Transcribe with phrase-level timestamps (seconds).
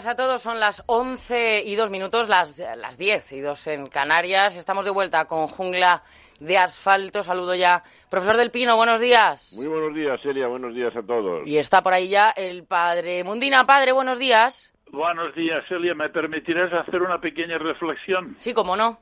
[0.00, 3.86] Días a todos, son las 11 y 2 minutos, las, las 10 y 2 en
[3.88, 4.56] Canarias.
[4.56, 6.02] Estamos de vuelta con Jungla
[6.38, 7.22] de Asfalto.
[7.22, 7.82] Saludo ya.
[8.08, 9.52] Profesor del Pino, buenos días.
[9.58, 11.46] Muy buenos días, Celia, buenos días a todos.
[11.46, 13.66] Y está por ahí ya el padre Mundina.
[13.66, 14.72] Padre, buenos días.
[14.90, 15.94] Buenos días, Celia.
[15.94, 18.36] ¿Me permitirás hacer una pequeña reflexión?
[18.38, 19.00] Sí, cómo no.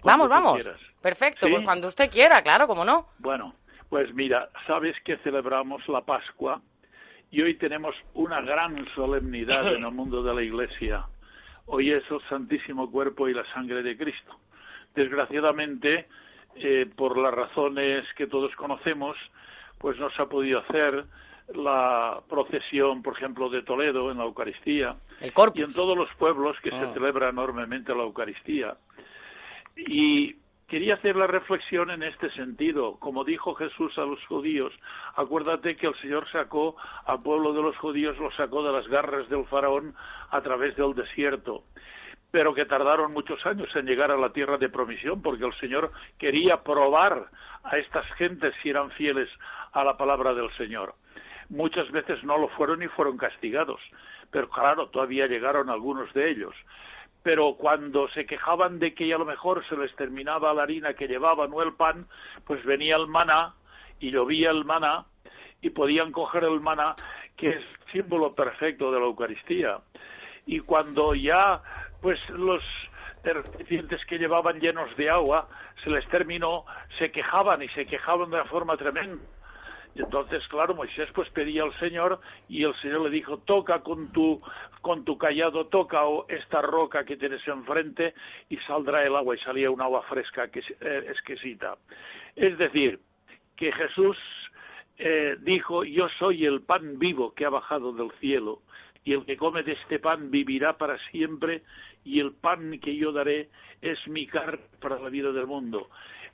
[0.00, 0.64] Cuando Vamos, vamos.
[0.64, 0.80] quieras.
[1.00, 1.52] Perfecto, ¿Sí?
[1.52, 3.06] pues cuando usted quiera, claro, cómo no.
[3.18, 3.54] Bueno,
[3.88, 6.60] pues mira, sabes que celebramos la Pascua
[7.30, 11.04] y hoy tenemos una gran solemnidad en el mundo de la Iglesia.
[11.66, 14.36] Hoy es el Santísimo Cuerpo y la Sangre de Cristo.
[14.94, 16.06] Desgraciadamente,
[16.56, 19.16] eh, por las razones que todos conocemos,
[19.78, 21.04] pues no se ha podido hacer
[21.54, 26.56] la procesión, por ejemplo, de Toledo en la Eucaristía El y en todos los pueblos
[26.62, 26.86] que Ah.
[26.86, 28.76] se celebra enormemente la Eucaristía.
[29.76, 30.36] Y
[30.68, 32.96] quería hacer la reflexión en este sentido.
[33.00, 34.72] Como dijo Jesús a los judíos,
[35.16, 39.28] acuérdate que el Señor sacó al pueblo de los judíos, lo sacó de las garras
[39.28, 39.94] del faraón
[40.30, 41.64] a través del desierto
[42.30, 45.92] pero que tardaron muchos años en llegar a la tierra de promisión, porque el Señor
[46.18, 47.28] quería probar
[47.64, 49.28] a estas gentes si eran fieles
[49.72, 50.94] a la palabra del Señor.
[51.48, 53.80] Muchas veces no lo fueron y fueron castigados,
[54.30, 56.54] pero claro, todavía llegaron algunos de ellos.
[57.22, 61.08] Pero cuando se quejaban de que a lo mejor se les terminaba la harina que
[61.08, 62.06] llevaban o el pan,
[62.46, 63.54] pues venía el maná
[64.00, 65.04] y llovía el maná
[65.60, 66.94] y podían coger el maná,
[67.36, 69.80] que es símbolo perfecto de la Eucaristía
[70.48, 71.62] y cuando ya
[72.00, 72.62] pues los
[73.22, 75.46] recipientes que llevaban llenos de agua
[75.84, 76.64] se les terminó,
[76.98, 79.22] se quejaban y se quejaban de una forma tremenda.
[79.98, 84.40] Entonces, claro, Moisés pues pedía al Señor y el Señor le dijo, toca con tu,
[84.80, 88.14] con tu callado, toca o esta roca que tienes enfrente
[88.48, 91.76] y saldrá el agua y salía un agua fresca que eh, exquisita.
[92.36, 93.00] Es decir,
[93.56, 94.16] que Jesús
[94.98, 98.62] eh, dijo, yo soy el pan vivo que ha bajado del cielo
[99.04, 101.62] y el que come de este pan vivirá para siempre
[102.04, 103.48] y el pan que yo daré
[103.80, 105.88] es mi carne para la vida del mundo.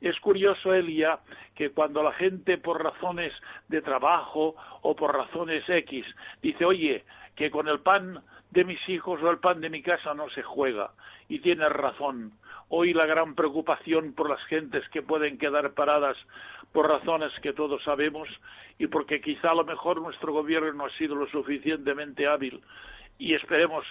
[0.04, 1.18] Es curioso, Elia,
[1.54, 3.32] que cuando la gente por razones
[3.68, 6.04] de trabajo o por razones X
[6.42, 7.04] dice, oye,
[7.34, 10.42] que con el pan de mis hijos o el pan de mi casa no se
[10.42, 10.90] juega,
[11.26, 12.32] y tienes razón.
[12.68, 16.18] Hoy la gran preocupación por las gentes que pueden quedar paradas
[16.70, 18.28] por razones que todos sabemos
[18.78, 22.60] y porque quizá a lo mejor nuestro gobierno no ha sido lo suficientemente hábil
[23.18, 23.86] y esperemos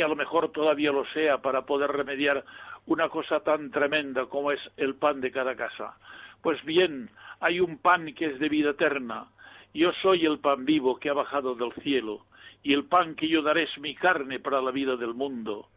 [0.00, 2.42] que a lo mejor todavía lo sea para poder remediar
[2.86, 5.94] una cosa tan tremenda como es el pan de cada casa.
[6.40, 9.26] Pues bien, hay un pan que es de vida eterna.
[9.74, 12.24] Yo soy el pan vivo que ha bajado del cielo,
[12.62, 15.68] y el pan que yo daré es mi carne para la vida del mundo.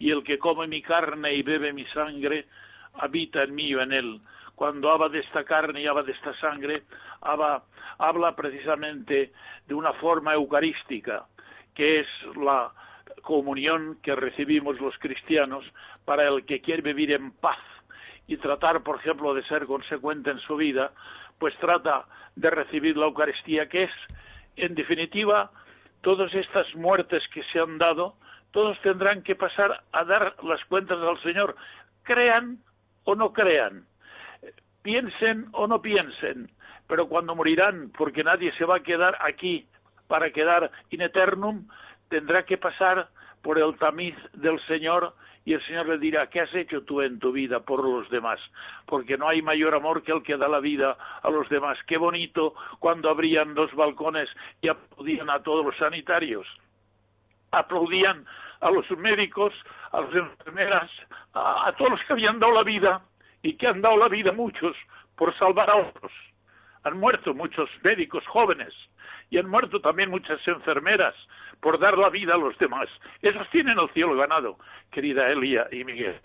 [0.00, 2.46] Y el que come mi carne y bebe mi sangre,
[2.94, 4.20] habita en mí y en él.
[4.56, 6.82] Cuando habla de esta carne y habla de esta sangre,
[7.20, 7.62] habla,
[7.98, 9.30] habla precisamente
[9.68, 11.26] de una forma eucarística,
[11.72, 12.72] que es la
[13.20, 15.64] comunión que recibimos los cristianos
[16.04, 17.58] para el que quiere vivir en paz
[18.26, 20.92] y tratar, por ejemplo, de ser consecuente en su vida,
[21.38, 23.90] pues trata de recibir la Eucaristía, que es,
[24.56, 25.50] en definitiva,
[26.02, 28.14] todas estas muertes que se han dado,
[28.52, 31.56] todos tendrán que pasar a dar las cuentas al Señor,
[32.02, 32.58] crean
[33.04, 33.84] o no crean,
[34.82, 36.50] piensen o no piensen,
[36.86, 39.66] pero cuando morirán, porque nadie se va a quedar aquí
[40.08, 41.68] para quedar in eternum,
[42.10, 43.08] tendrá que pasar
[43.40, 45.14] por el tamiz del Señor
[45.46, 48.38] y el Señor le dirá, ¿qué has hecho tú en tu vida por los demás?
[48.84, 51.78] Porque no hay mayor amor que el que da la vida a los demás.
[51.86, 54.28] Qué bonito cuando abrían los balcones
[54.60, 56.46] y aplaudían a todos los sanitarios.
[57.52, 58.26] Aplaudían
[58.60, 59.54] a los médicos,
[59.92, 60.90] a las enfermeras,
[61.32, 63.02] a, a todos los que habían dado la vida
[63.42, 64.76] y que han dado la vida muchos
[65.16, 66.12] por salvar a otros.
[66.82, 68.74] Han muerto muchos médicos jóvenes
[69.30, 71.14] y han muerto también muchas enfermeras
[71.60, 72.88] por dar la vida a los demás.
[73.22, 74.58] Esos tienen el cielo ganado,
[74.90, 76.16] querida Elia y Miguel.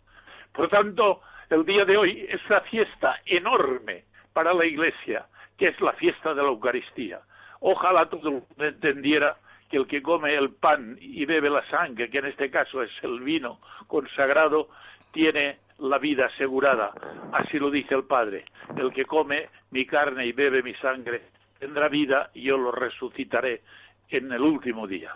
[0.54, 5.26] Por tanto, el día de hoy es una fiesta enorme para la Iglesia,
[5.58, 7.20] que es la fiesta de la Eucaristía.
[7.60, 9.38] Ojalá todo el mundo entendiera
[9.70, 12.92] que el que come el pan y bebe la sangre, que en este caso es
[13.04, 14.70] el vino consagrado,
[15.12, 16.92] tiene la vida asegurada.
[17.34, 18.46] Así lo dice el Padre.
[18.78, 23.64] El que come mi carne y bebe mi sangre tendrá vida y yo lo resucitaré
[24.10, 25.14] en el último día.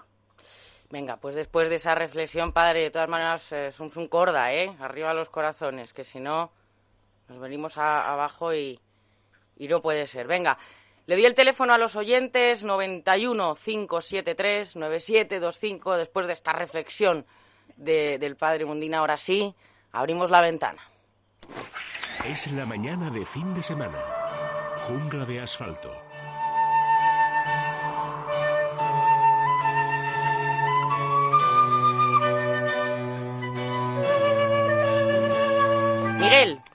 [0.89, 4.75] Venga, pues después de esa reflexión, Padre, de todas maneras, es un, corda, ¿eh?
[4.79, 6.51] Arriba los corazones, que si no,
[7.27, 8.79] nos venimos abajo y,
[9.57, 10.25] y no puede ser.
[10.25, 10.57] Venga,
[11.05, 17.25] le di el teléfono a los oyentes 91 573 9725 después de esta reflexión
[17.75, 18.99] del Padre Mundina.
[18.99, 19.53] Ahora sí,
[19.91, 20.81] abrimos la ventana.
[22.25, 23.99] Es la mañana de fin de semana.
[24.87, 26.08] Jungla de asfalto.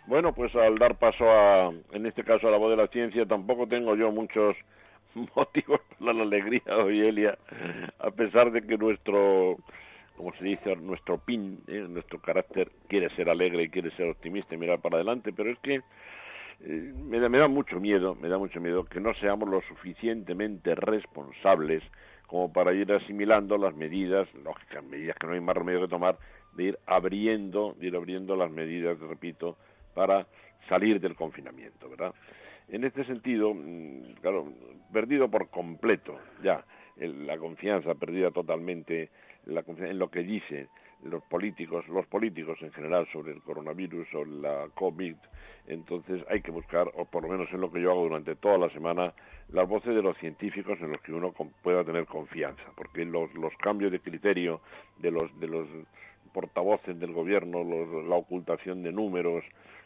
[0.06, 3.26] Bueno, pues al dar paso a, en este caso a la voz de la ciencia,
[3.26, 4.56] tampoco tengo yo muchos
[5.36, 7.38] motivos para la alegría hoy, Elia,
[7.98, 9.56] a pesar de que nuestro,
[10.16, 11.86] como se dice, nuestro pin, ¿eh?
[11.88, 15.58] nuestro carácter quiere ser alegre y quiere ser optimista y mirar para adelante, pero es
[15.60, 15.82] que eh,
[16.96, 20.74] me, da, me da mucho miedo, me da mucho miedo que no seamos lo suficientemente
[20.74, 21.82] responsables
[22.26, 26.16] como para ir asimilando las medidas, lógicas medidas que no hay más remedio que tomar,
[26.56, 29.56] de ir abriendo, de ir abriendo las medidas, repito,
[29.94, 30.26] para
[30.68, 32.14] salir del confinamiento, ¿verdad?
[32.68, 34.52] En este sentido, mm, claro,
[34.92, 36.64] perdido por completo ya
[36.96, 39.10] la confianza, perdida totalmente
[39.46, 40.68] la confianza en lo que dicen
[41.02, 45.16] los políticos, los políticos en general sobre el coronavirus o la COVID,
[45.66, 48.56] entonces hay que buscar, o por lo menos es lo que yo hago durante toda
[48.56, 49.12] la semana,
[49.48, 53.54] las voces de los científicos en los que uno pueda tener confianza, porque los, los
[53.56, 54.60] cambios de criterio
[54.98, 55.68] de los, de los
[56.34, 57.64] portavoces del gobierno,
[58.02, 59.44] la ocultación de números,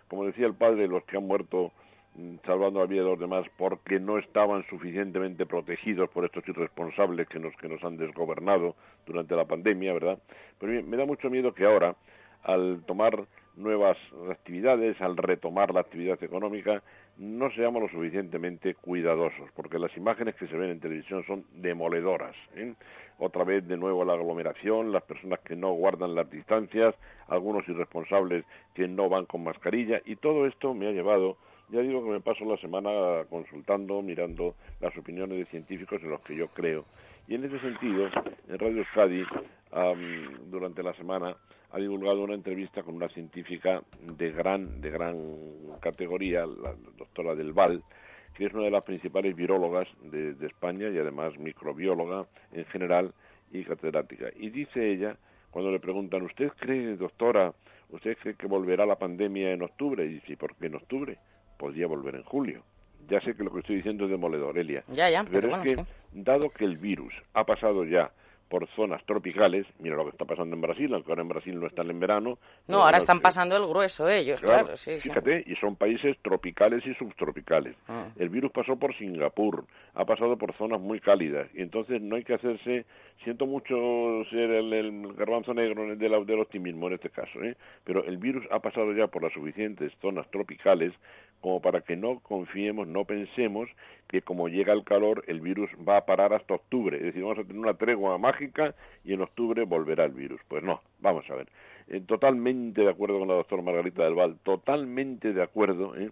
[0.09, 1.71] como decía el padre, los que han muerto
[2.17, 7.29] mm, salvando la vida de los demás porque no estaban suficientemente protegidos por estos irresponsables
[7.29, 8.75] que nos, que nos han desgobernado
[9.07, 10.19] durante la pandemia, ¿verdad?
[10.59, 11.95] Pero me da mucho miedo que ahora,
[12.43, 13.99] al tomar nuevas
[14.31, 16.83] actividades, al retomar la actividad económica,
[17.19, 22.35] no seamos lo suficientemente cuidadosos, porque las imágenes que se ven en televisión son demoledoras.
[22.55, 22.75] ¿eh?
[23.19, 26.95] Otra vez, de nuevo, la aglomeración, las personas que no guardan las distancias,
[27.27, 28.45] algunos irresponsables
[28.75, 31.37] que no van con mascarilla, y todo esto me ha llevado,
[31.71, 36.21] ya digo que me paso la semana consultando, mirando las opiniones de científicos en los
[36.21, 36.85] que yo creo.
[37.27, 38.07] Y en ese sentido,
[38.49, 39.25] en Radio Euskadi,
[40.51, 41.37] durante la semana,
[41.71, 45.17] ha divulgado una entrevista con una científica de gran, de gran
[45.81, 47.83] categoría, la doctora Del Val,
[48.35, 53.13] que es una de las principales virólogas de, España y además microbióloga en general
[53.53, 54.29] y catedrática.
[54.37, 55.17] Y dice ella,
[55.51, 57.53] cuando le preguntan, ¿usted cree, doctora,
[57.91, 60.05] usted cree que volverá la pandemia en octubre?
[60.05, 61.19] Y dice, ¿por qué en octubre?
[61.59, 62.63] Podría volver en julio.
[63.09, 64.85] Ya sé que lo que estoy diciendo es demoledor, Elia.
[64.89, 68.13] Ya, ya, pero, es que, dado que el virus ha pasado ya
[68.49, 71.67] por zonas tropicales, mira lo que está pasando en Brasil, aunque ahora en Brasil no
[71.67, 72.39] están en verano.
[72.67, 76.95] No, ahora están pasando el grueso ellos, claro, sí, Fíjate, y son países tropicales y
[76.95, 77.77] subtropicales.
[77.89, 78.09] Ah.
[78.19, 79.65] El virus pasó por Singapur,
[79.95, 82.87] ha pasado por zonas muy cálidas, y entonces no hay que hacerse,
[83.23, 83.77] siento mucho
[84.31, 87.57] ser el, el garbanzo negro del, del optimismo en este caso, ¿eh?
[87.85, 90.93] pero el virus ha pasado ya por las suficientes zonas tropicales
[91.41, 93.69] como para que no confiemos, no pensemos
[94.09, 97.39] que como llega el calor el virus va a parar hasta octubre, es decir, vamos
[97.39, 98.75] a tener una tregua mágica
[99.05, 100.41] y en octubre volverá el virus.
[100.49, 101.49] Pues no, vamos a ver.
[101.89, 106.11] Eh, totalmente de acuerdo con la doctora Margarita del Val, totalmente de acuerdo, ¿eh?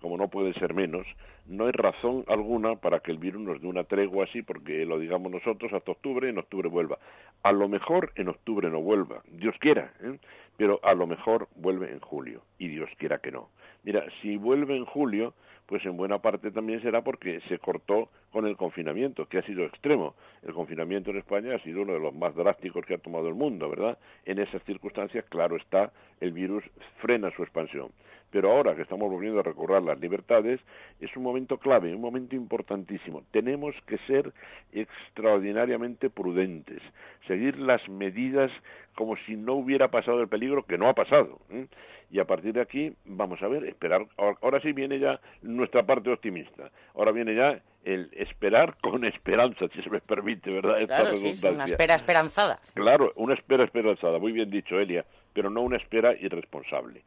[0.00, 1.06] como no puede ser menos,
[1.46, 4.98] no hay razón alguna para que el virus nos dé una tregua así, porque lo
[4.98, 6.98] digamos nosotros hasta octubre, en octubre vuelva.
[7.42, 10.18] A lo mejor en octubre no vuelva, Dios quiera, ¿eh?
[10.56, 13.48] pero a lo mejor vuelve en julio, y Dios quiera que no.
[13.86, 15.32] Mira, si vuelve en julio,
[15.66, 19.64] pues en buena parte también será porque se cortó con el confinamiento, que ha sido
[19.64, 20.16] extremo.
[20.42, 23.36] El confinamiento en España ha sido uno de los más drásticos que ha tomado el
[23.36, 23.96] mundo, ¿verdad?
[24.24, 26.64] En esas circunstancias, claro está, el virus
[26.98, 27.92] frena su expansión.
[28.30, 30.60] Pero ahora que estamos volviendo a recobrar las libertades,
[31.00, 33.22] es un momento clave, un momento importantísimo.
[33.30, 34.32] Tenemos que ser
[34.72, 36.82] extraordinariamente prudentes,
[37.26, 38.50] seguir las medidas
[38.94, 41.38] como si no hubiera pasado el peligro, que no ha pasado.
[41.50, 41.66] ¿eh?
[42.10, 46.10] y a partir de aquí vamos a ver, esperar, ahora sí viene ya nuestra parte
[46.10, 50.86] optimista, ahora viene ya el esperar con esperanza, si se me permite, ¿verdad?
[50.86, 52.60] claro, sí, una espera esperanzada.
[52.74, 57.02] Claro, una espera esperanzada, muy bien dicho, Elia, pero no una espera irresponsable,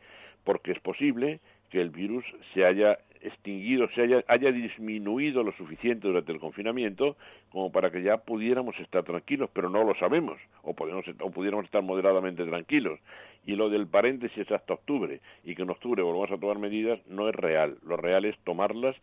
[0.50, 2.25] porque es posible que el virus
[2.56, 7.18] se haya extinguido, se haya, haya disminuido lo suficiente durante el confinamiento
[7.51, 11.65] como para que ya pudiéramos estar tranquilos, pero no lo sabemos, o, podemos, o pudiéramos
[11.65, 13.00] estar moderadamente tranquilos.
[13.46, 17.29] Y lo del paréntesis hasta octubre y que en octubre volvamos a tomar medidas no
[17.29, 17.77] es real.
[17.86, 18.96] Lo real es tomarlas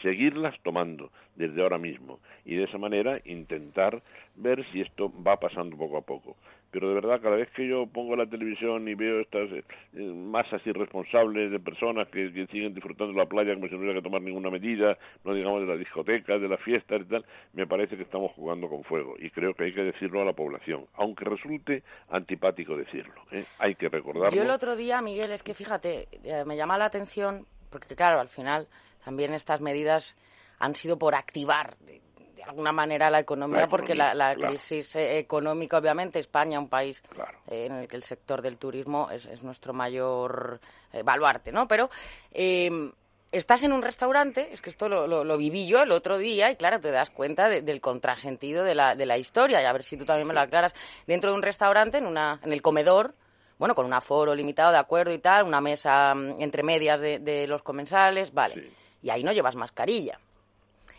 [0.00, 4.02] seguirlas tomando desde ahora mismo y de esa manera intentar
[4.36, 6.36] ver si esto va pasando poco a poco.
[6.74, 9.62] Pero de verdad, cada vez que yo pongo la televisión y veo estas eh,
[10.02, 14.20] masas irresponsables de personas que, siguen disfrutando la playa como si no hubiera que tomar
[14.20, 18.02] ninguna medida, no digamos de las discotecas, de las fiestas y tal, me parece que
[18.02, 21.84] estamos jugando con fuego y creo que hay que decirlo a la población, aunque resulte
[22.08, 23.22] antipático decirlo.
[23.30, 23.44] ¿eh?
[23.60, 24.36] Hay que recordarlo.
[24.36, 28.18] Yo el otro día, Miguel, es que fíjate, eh, me llama la atención porque claro,
[28.18, 28.66] al final
[29.04, 30.16] también estas medidas
[30.58, 31.76] han sido por activar
[32.44, 37.02] de, alguna manera la economía, porque la, crisis eh, económica, obviamente, España, un país
[37.50, 40.60] eh, en el que el sector del turismo es, nuestro mayor
[40.92, 41.66] eh, baluarte, ¿no?
[41.66, 41.90] Pero
[42.32, 42.92] em,
[43.32, 46.80] estás en un restaurante, es que esto lo, viví yo el otro día y claro,
[46.80, 50.04] te das cuenta del contrasentido de la, de la historia y a ver si tú
[50.04, 50.74] también me lo aclaras.
[51.06, 53.14] Dentro de un restaurante, en, una, en el comedor,
[53.58, 57.46] bueno, con un aforo limitado, de acuerdo y tal, una mesa mm, entre medias de,
[57.48, 58.70] los comensales, vale.
[59.02, 60.18] Y ahí no llevas mascarilla.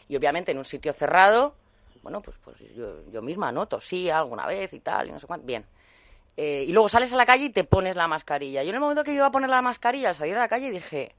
[0.07, 1.55] Y obviamente en un sitio cerrado,
[2.03, 5.27] bueno, pues, pues yo, yo misma noto, sí, alguna vez y tal, y no sé
[5.27, 5.45] cuánto.
[5.45, 5.65] Bien.
[6.38, 8.62] Eh, y luego sales a la calle y te pones la mascarilla.
[8.63, 10.69] Yo en el momento que iba a poner la mascarilla al salir a la calle
[10.69, 11.13] dije,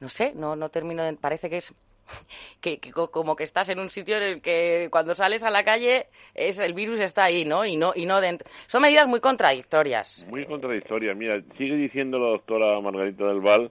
[0.00, 1.12] no sé, no, no termino de...
[1.14, 1.74] Parece que es
[2.60, 2.80] que,
[3.10, 6.58] como que estás en un sitio en el que cuando sales a la calle es
[6.58, 7.64] el virus está ahí, ¿no?
[7.64, 8.48] Y no y no dentro.
[8.66, 10.26] Son medidas muy contradictorias.
[10.28, 11.16] Muy contradictorias.
[11.16, 13.70] Mira, sigue diciendo la doctora Margarita del Val,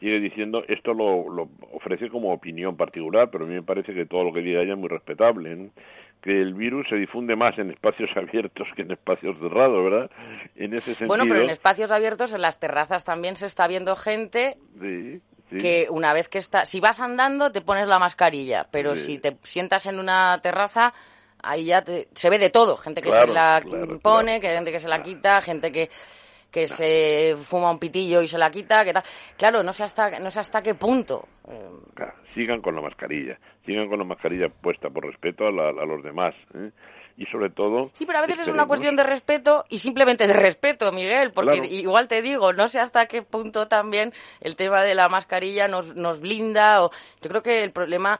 [0.00, 4.24] sigue diciendo esto lo, ofrece como opinión particular, pero a mí me parece que todo
[4.24, 5.70] lo que diga ella es muy respetable.
[6.22, 10.10] que el virus se difunde más en espacios abiertos que en espacios cerrados, ¿verdad?
[10.56, 11.08] En ese sentido.
[11.08, 15.20] Bueno, pero en espacios abiertos, en las terrazas también se está viendo gente sí
[15.58, 19.36] que una vez que está, si vas andando te pones la mascarilla, pero si te
[19.42, 20.92] sientas en una terraza
[21.42, 23.62] ahí ya se ve de todo, gente que se la
[24.02, 25.88] pone, que gente que se la quita, gente que
[26.50, 29.04] que se fuma un pitillo y se la quita, que tal.
[29.36, 31.26] Claro, no sé hasta no sé hasta qué punto.
[32.34, 36.34] sigan con la mascarilla, sigan con la mascarilla puesta por respeto a, a los demás.
[36.54, 36.70] ¿eh?
[37.20, 37.90] y sobre todo...
[37.92, 41.58] Sí, pero a veces es una cuestión de respeto y simplemente de respeto, Miguel, porque
[41.68, 45.94] igual te digo, no sé hasta qué punto también el tema de la mascarilla nos,
[45.94, 46.90] nos blinda o
[47.20, 48.18] yo creo que el problema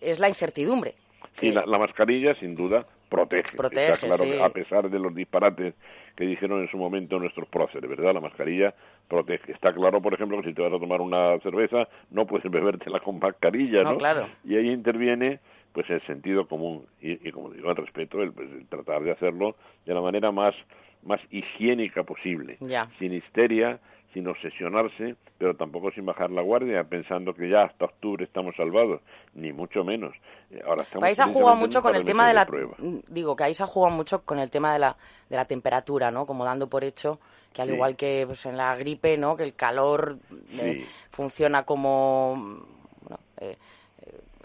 [0.00, 0.96] es la incertidumbre.
[1.38, 3.56] Sí, la, mascarilla sin duda protege.
[3.56, 5.74] Protege, A pesar de los disparates
[6.16, 8.14] que dijeron en su momento nuestros próceres, ¿verdad?
[8.14, 8.74] La mascarilla
[9.08, 9.52] protege.
[9.52, 13.00] Está claro, por ejemplo, que si te vas a tomar una cerveza no puedes bebértela
[13.00, 13.92] con mascarilla, ¿no?
[13.92, 14.28] no claro.
[14.44, 15.40] Y ahí interviene
[15.72, 19.94] pues el sentido común y, como digo el respeto pues, el, tratar de hacerlo de
[19.94, 20.54] la manera más
[21.02, 22.58] más higiénica posible
[22.98, 23.80] sin histeria
[24.12, 29.00] sin obsesionarse pero tampoco sin bajar la guardia pensando que ya hasta octubre estamos salvados
[29.34, 30.14] ni mucho menos.
[30.50, 33.34] Eh, ahora estamos ahí se ha jugado mucho con el tema de la mm, digo
[33.34, 34.96] que ahí se ha jugado mucho con el tema de la
[35.28, 37.18] de la temperatura no como dando por hecho
[37.52, 40.18] que al igual que pues, en la gripe no que el calor
[40.52, 42.34] eh, funciona como
[43.00, 43.56] bueno, eh,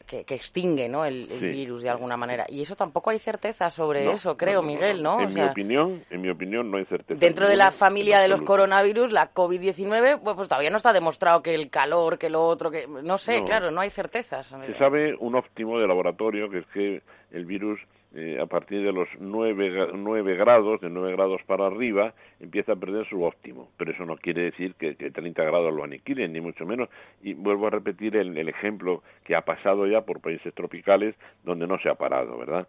[0.07, 1.05] que, extingue ¿no?
[1.05, 2.45] el, virus de alguna manera.
[2.47, 5.19] Y eso tampoco hay certeza sobre eso, creo, Miguel, ¿no?
[5.19, 7.19] En, mi opinión, en mi opinión no hay certeza.
[7.19, 11.43] Dentro de la familia de los coronavirus, la COVID-19, pues, pues, todavía no está demostrado
[11.43, 14.47] que el calor, que lo otro, que no sé, claro, no hay certezas.
[14.47, 17.79] Se sabe un óptimo de laboratorio, que es que el virus
[18.15, 22.75] eh, a partir de los 9, 9 grados, de 9 grados para arriba, empieza a
[22.75, 23.69] perder su óptimo.
[23.77, 26.89] Pero eso no quiere decir que, que 30 grados lo aniquilen, ni mucho menos.
[27.21, 31.67] Y vuelvo a repetir el, el, ejemplo que ha pasado ya por países tropicales donde
[31.67, 32.67] no se ha parado, ¿verdad?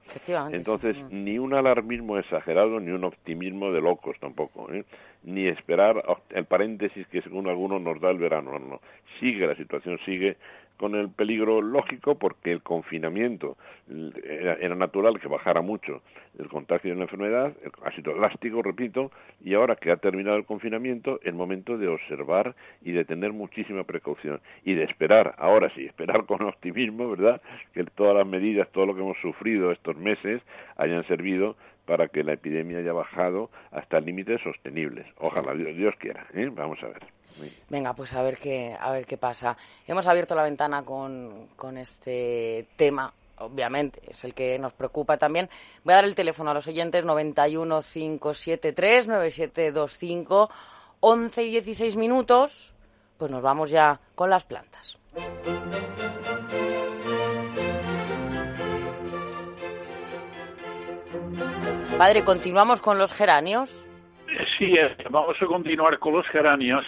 [0.53, 4.85] Entonces, ni un alarmismo exagerado, ni un optimismo de locos tampoco, ¿eh?
[5.23, 8.53] ni esperar el paréntesis que según algunos nos da el verano.
[8.53, 8.81] No, no.
[9.21, 10.37] Sigue, la situación sigue
[10.79, 13.57] con el peligro lógico porque el confinamiento
[14.25, 16.03] era, natural que bajara mucho
[16.39, 17.53] el contagio de la enfermedad,
[17.85, 19.11] ha sido elástico, repito,
[19.45, 23.83] y ahora que ha terminado el confinamiento, es momento de observar y de tener muchísima
[23.83, 27.43] precaución y de esperar, ahora sí, esperar con optimismo, ¿verdad?
[27.75, 30.41] Que todas las medidas, todo lo que hemos sufrido estos meses
[30.77, 31.57] hayan servido
[31.89, 35.07] para que la epidemia haya bajado hasta límites sostenibles.
[35.17, 36.27] Ojalá Dios, quiera.
[36.35, 36.51] ¿eh?
[36.53, 37.03] Vamos a ver.
[37.71, 39.57] Venga, pues a ver qué a ver qué pasa.
[39.87, 43.13] Hemos abierto la ventana con, con este tema.
[43.39, 45.49] Obviamente, es el que nos preocupa también.
[45.83, 50.51] Voy a dar el teléfono a los oyentes 91 573 9725
[51.01, 52.75] 11 y 16 minutos.
[53.17, 54.99] Pues nos vamos ya con las plantas.
[61.99, 63.85] Padre, ¿continuamos con los geranios?
[64.57, 64.73] Sí,
[65.11, 66.85] vamos a continuar con los geranios,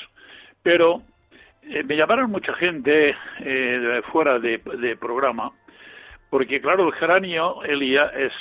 [0.63, 1.03] pero
[1.65, 4.61] eh, me llamaron mucha gente eh, fuera de,
[5.01, 5.51] programa,
[6.31, 8.33] porque claro, el geranio, Elia, es,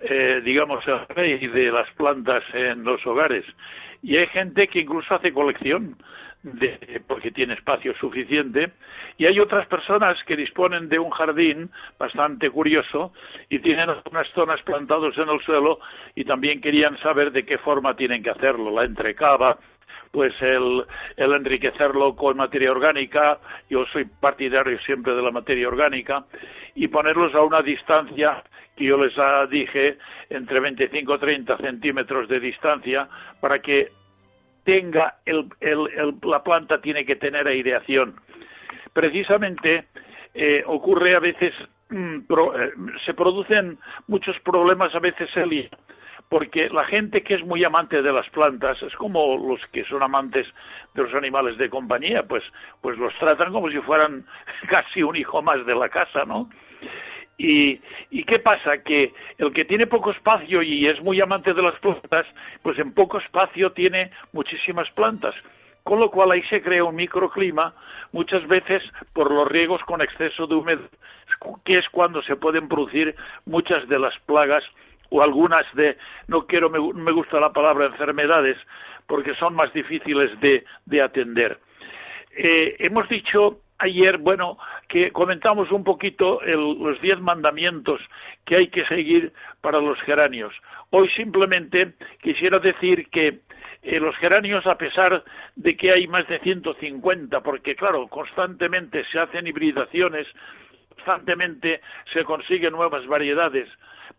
[0.00, 3.44] eh, digamos, el rey de las plantas en los hogares.
[4.02, 5.96] y hay gente que incluso hace colección
[6.42, 8.72] de, porque tiene espacio suficiente
[9.16, 13.12] y hay otras personas que disponen de un jardín bastante curioso
[13.48, 15.80] y tienen unas zonas plantadas en el suelo
[16.14, 19.58] y también querían saber de qué forma tienen que hacerlo, la entrecava,
[20.10, 20.84] pues el,
[21.16, 26.24] el enriquecerlo con materia orgánica, yo soy partidario siempre de la materia orgánica,
[26.74, 28.42] y ponerlos a una distancia
[28.76, 29.12] que yo les
[29.50, 29.98] dije
[30.30, 33.08] entre 25 y 30 centímetros de distancia
[33.40, 33.90] para que
[34.68, 38.16] tenga el, el, la planta tiene que tener aireación.
[38.92, 39.86] Precisamente
[40.34, 41.54] eh, ocurre a veces,
[41.88, 42.70] mm, eh,
[43.06, 45.70] se producen muchos problemas a veces, Elia,
[46.28, 50.02] porque la gente que es muy amante de las plantas es como los que son
[50.02, 50.46] amantes
[50.92, 52.44] de los animales de compañía, pues,
[52.82, 54.26] pues los tratan como si fueran
[54.68, 56.50] casi un hijo más de la casa, ¿no?
[57.38, 57.80] Y,
[58.10, 58.82] ¿Y qué pasa?
[58.82, 62.26] Que el que tiene poco espacio y es muy amante de las plantas,
[62.62, 65.34] pues en poco espacio tiene muchísimas plantas.
[65.84, 67.74] Con lo cual ahí se crea un microclima,
[68.12, 68.82] muchas veces
[69.14, 70.90] por los riegos con exceso de humedad,
[71.64, 73.14] que es cuando se pueden producir
[73.46, 74.64] muchas de las plagas
[75.10, 78.58] o algunas de, no quiero, me, me gusta la palabra enfermedades,
[79.06, 81.58] porque son más difíciles de, de atender.
[82.36, 84.58] Eh, hemos dicho ayer, bueno,
[84.88, 88.00] que comentamos un poquito los diez mandamientos
[88.44, 90.54] que hay que seguir para los geranios.
[90.90, 93.40] Hoy simplemente quisiera decir que
[93.82, 95.22] eh, los geranios, a pesar
[95.54, 100.26] de que hay más de 150, porque claro, constantemente se hacen hibridaciones,
[100.94, 101.80] constantemente
[102.12, 103.68] se consiguen nuevas variedades,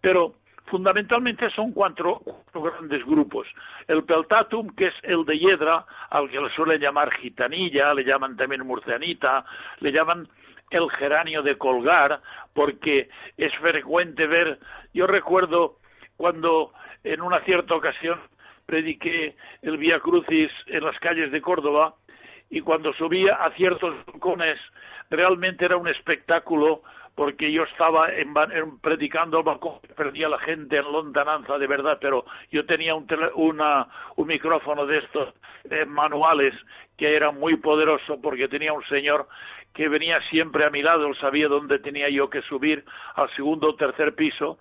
[0.02, 0.36] pero
[0.70, 2.22] fundamentalmente son cuatro,
[2.54, 3.48] grandes grupos.
[3.88, 8.38] El peltatum, que es el de hiedra, al que le suelen llamar gitanilla, le llaman
[8.38, 9.46] también murcianita,
[9.80, 10.28] le llaman
[10.72, 12.22] el geranio de colgar,
[12.54, 14.60] porque es frecuente ver,
[14.94, 15.78] yo recuerdo
[16.18, 16.72] cuando
[17.04, 18.20] en una cierta ocasión
[18.66, 21.96] prediqué el Vía Crucis en las calles de Córdoba
[22.50, 24.60] y cuando subía a ciertos balcones
[25.10, 26.84] realmente era un espectáculo
[27.20, 28.08] porque yo estaba
[28.80, 33.06] predicando al balcón, perdía la gente en lontananza de verdad, pero yo tenía un,
[33.36, 35.34] un micrófono de estos
[35.70, 36.54] eh, manuales
[36.96, 39.28] que era muy poderoso porque tenía un señor
[39.74, 43.72] que venía siempre a mi lado, él sabía dónde tenía yo que subir al segundo
[43.72, 44.58] o tercer piso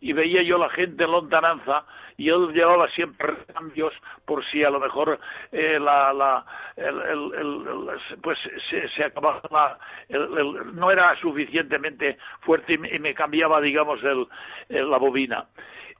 [0.00, 1.84] y veía yo la gente en lontananza
[2.16, 3.92] y él llevaba siempre cambios
[4.24, 5.18] por si a lo mejor
[5.52, 6.44] eh, la, la
[6.76, 7.00] el,
[7.34, 8.38] el, pues
[8.70, 9.78] se, se acababa
[10.72, 14.00] no era suficientemente fuerte y me, cambiaba digamos
[14.68, 15.46] la bobina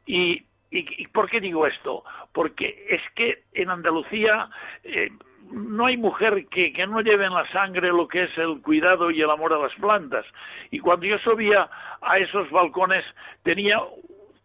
[0.07, 2.05] y ¿Y, por qué digo esto?
[2.33, 4.51] Porque es que en Andalucía
[4.85, 5.09] eh,
[5.51, 9.11] no hay mujer que, que, no lleve en la sangre lo que es el cuidado
[9.11, 10.27] y el amor a las plantas.
[10.71, 11.69] Y cuando yo subía
[12.01, 13.05] a esos balcones
[13.43, 13.81] tenía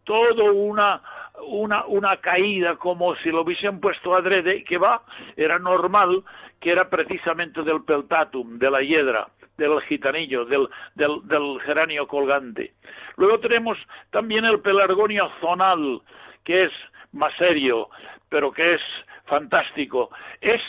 [0.06, 1.02] todo una
[1.42, 5.02] una, una caída como si lo hubiesen puesto adrede, que va,
[5.36, 6.24] era normal,
[6.60, 12.74] que era precisamente del peltatum, de la hiedra, del gitanillo, del, del, del geranio colgante.
[13.18, 13.78] Luego tenemos
[14.12, 16.02] también el pelargonio zonal,
[16.44, 16.72] que es
[17.12, 17.90] más serio,
[18.30, 18.82] pero que es
[19.26, 20.10] fantástico.
[20.42, 20.62] Es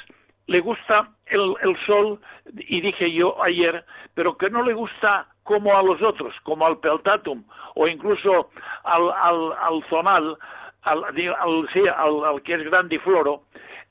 [0.46, 2.20] le gusta el, el, sol,
[2.54, 6.78] y dije yo ayer, pero que no le gusta como a los otros, como al
[6.78, 8.50] peltatum, o incluso
[8.84, 10.36] al, al, al zonal,
[10.82, 11.04] al,
[11.72, 13.42] sí, al, al que es grandifloro,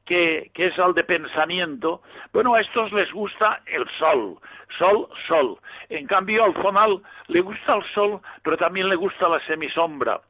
[0.06, 2.02] que, que es al de pensamiento,
[2.34, 4.38] bueno, a estos les gusta el sol,
[4.78, 5.58] sol, sol.
[5.90, 10.22] En cambio, al zonal le gusta el sol, pero también le gusta la semisombra.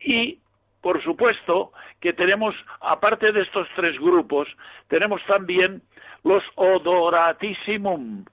[0.00, 0.38] Y,
[0.80, 4.48] por supuesto, que tenemos, aparte de estos tres grupos,
[4.88, 5.82] tenemos también
[6.24, 8.24] los odoratissimum,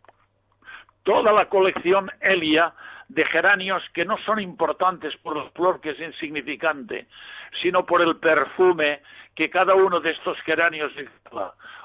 [1.04, 2.74] toda la colección Elia
[3.10, 7.08] de geranios que no son importantes por la flor que es insignificante,
[7.62, 9.02] sino por el perfume
[9.36, 10.92] que cada uno de estos geranios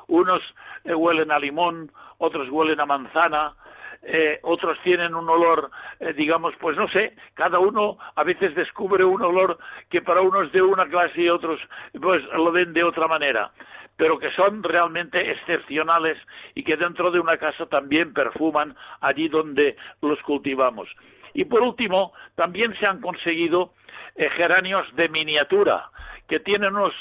[0.09, 0.43] unos
[0.85, 3.55] eh, huelen a limón, otros huelen a manzana,
[4.03, 9.05] eh, otros tienen un olor, eh, digamos, pues no sé, cada uno a veces descubre
[9.05, 9.59] un olor
[9.91, 11.61] que para unos de una clase y otros
[12.01, 13.53] pues lo ven de otra manera
[13.97, 16.19] pero que son realmente excepcionales
[16.55, 20.89] y que dentro de una casa también perfuman allí donde los cultivamos.
[21.35, 23.75] Y por último, también se han conseguido
[24.17, 25.91] eh, geranios de miniatura,
[26.29, 26.95] que tienen unos,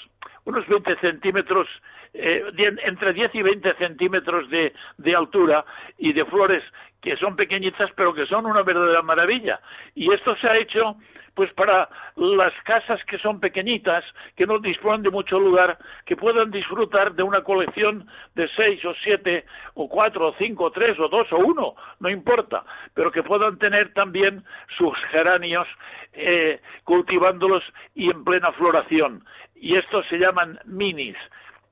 [0.45, 1.67] unos 20 centímetros,
[2.13, 2.43] eh,
[2.85, 5.65] entre 10 y 20 centímetros de, de altura
[5.97, 6.63] y de flores
[7.01, 9.59] que son pequeñitas pero que son una verdadera maravilla.
[9.95, 10.97] Y esto se ha hecho
[11.33, 14.03] pues para las casas que son pequeñitas,
[14.35, 18.93] que no disponen de mucho lugar, que puedan disfrutar de una colección de seis o
[19.03, 19.45] siete
[19.75, 23.57] o cuatro o cinco o tres o dos o uno, no importa, pero que puedan
[23.57, 24.43] tener también
[24.77, 25.67] sus geranios
[26.13, 27.63] eh, cultivándolos
[27.95, 29.23] y en plena floración.
[29.55, 31.15] Y estos se llaman minis.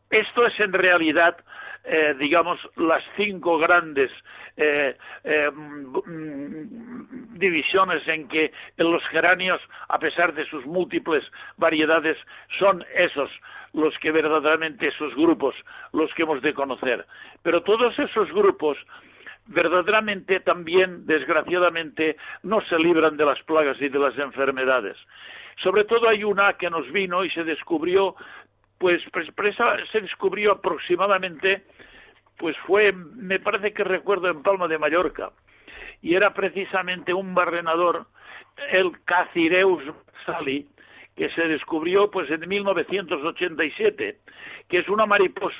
[0.10, 1.38] Esto es en realidad
[1.86, 4.12] eh, digamos, las cinco grandes
[4.58, 11.24] eh, eh, mm, divisiones en que los geranios, a pesar de sus múltiples
[11.58, 12.17] variedades,
[12.60, 13.32] son esos
[13.74, 15.56] los que verdaderamente esos grupos
[15.93, 17.06] los que hemos de conocer.
[17.43, 18.78] Pero todos esos grupos
[19.48, 24.98] verdaderamente también, desgraciadamente, no se libran de las plagas y de las enfermedades.
[25.63, 28.15] Sobre todo hay una que nos vino y se descubrió
[28.80, 29.02] pues
[29.92, 31.63] se descubrió aproximadamente,
[32.38, 35.32] pues fue, me parece que recuerdo en Palma de Mallorca,
[36.02, 38.08] y era precisamente un barrenador,
[38.72, 39.84] el Cacireus
[40.26, 40.68] sali,
[41.15, 44.18] que se descubrió pues en 1987,
[44.70, 45.58] que es una mariposa,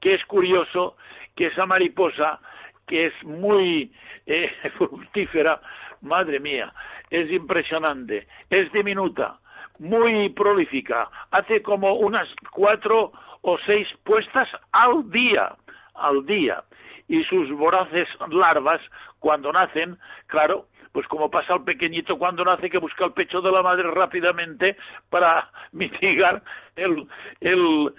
[0.00, 0.96] que es curioso
[1.34, 2.40] que esa mariposa,
[2.86, 3.92] que es muy
[4.26, 5.60] eh, fructífera,
[6.02, 6.72] madre mía,
[7.10, 9.40] es impresionante, es diminuta,
[9.78, 13.12] muy prolífica, hace como unas cuatro
[13.42, 15.54] o seis puestas al día,
[15.94, 16.64] al día,
[17.08, 18.80] y sus voraces larvas,
[19.18, 23.52] cuando nacen, claro, pues como pasa al pequeñito cuando nace que busca el pecho de
[23.52, 24.78] la madre rápidamente
[25.10, 26.42] para mitigar
[26.74, 27.06] el,
[27.40, 27.92] el,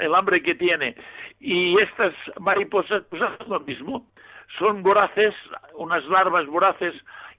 [0.00, 0.96] el hambre que tiene.
[1.38, 4.06] Y estas mariposas pues hacen lo mismo,
[4.58, 5.32] son voraces,
[5.76, 6.94] unas larvas voraces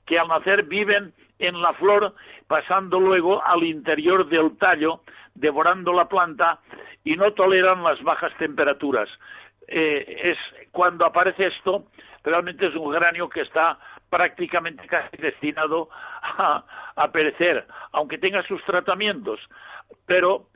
[0.10, 2.16] que al nacer viven en la flor,
[2.48, 5.02] pasando luego al interior del tallo,
[5.36, 6.60] devorando la planta
[7.04, 9.08] y no toleran las bajas temperaturas.
[9.68, 10.38] Eh, es
[10.72, 11.86] cuando aparece esto,
[12.24, 13.78] realmente es un geranio que está
[14.10, 15.90] prácticamente casi destinado
[16.24, 19.40] a, perecer, aunque tenga sus tratamientos,
[20.08, 20.48] pero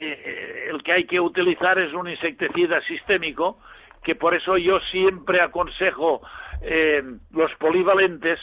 [0.00, 3.58] eh, el que hay que utilizar es un insecticida sistémico,
[4.02, 6.22] que por eso yo siempre aconsejo
[6.62, 8.40] eh, los polivalentes,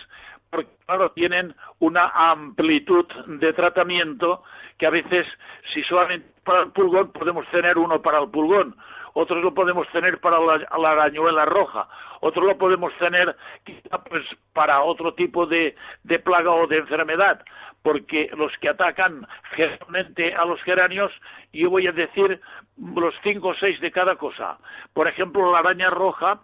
[0.49, 4.43] porque claro, tienen una amplitud de tratamiento
[4.77, 5.27] que a veces,
[5.73, 8.75] si solamente para el pulgón, podemos tener uno para el pulgón,
[9.13, 11.87] otros lo podemos tener para la, la arañuela roja,
[12.21, 17.43] otros lo podemos tener quizá pues para otro tipo de, de plaga o de enfermedad,
[17.81, 21.11] porque los que atacan generalmente a los geranios,
[21.53, 22.39] yo voy a decir
[22.77, 24.57] los cinco o seis de cada cosa.
[24.93, 26.39] Por ejemplo, la araña roja,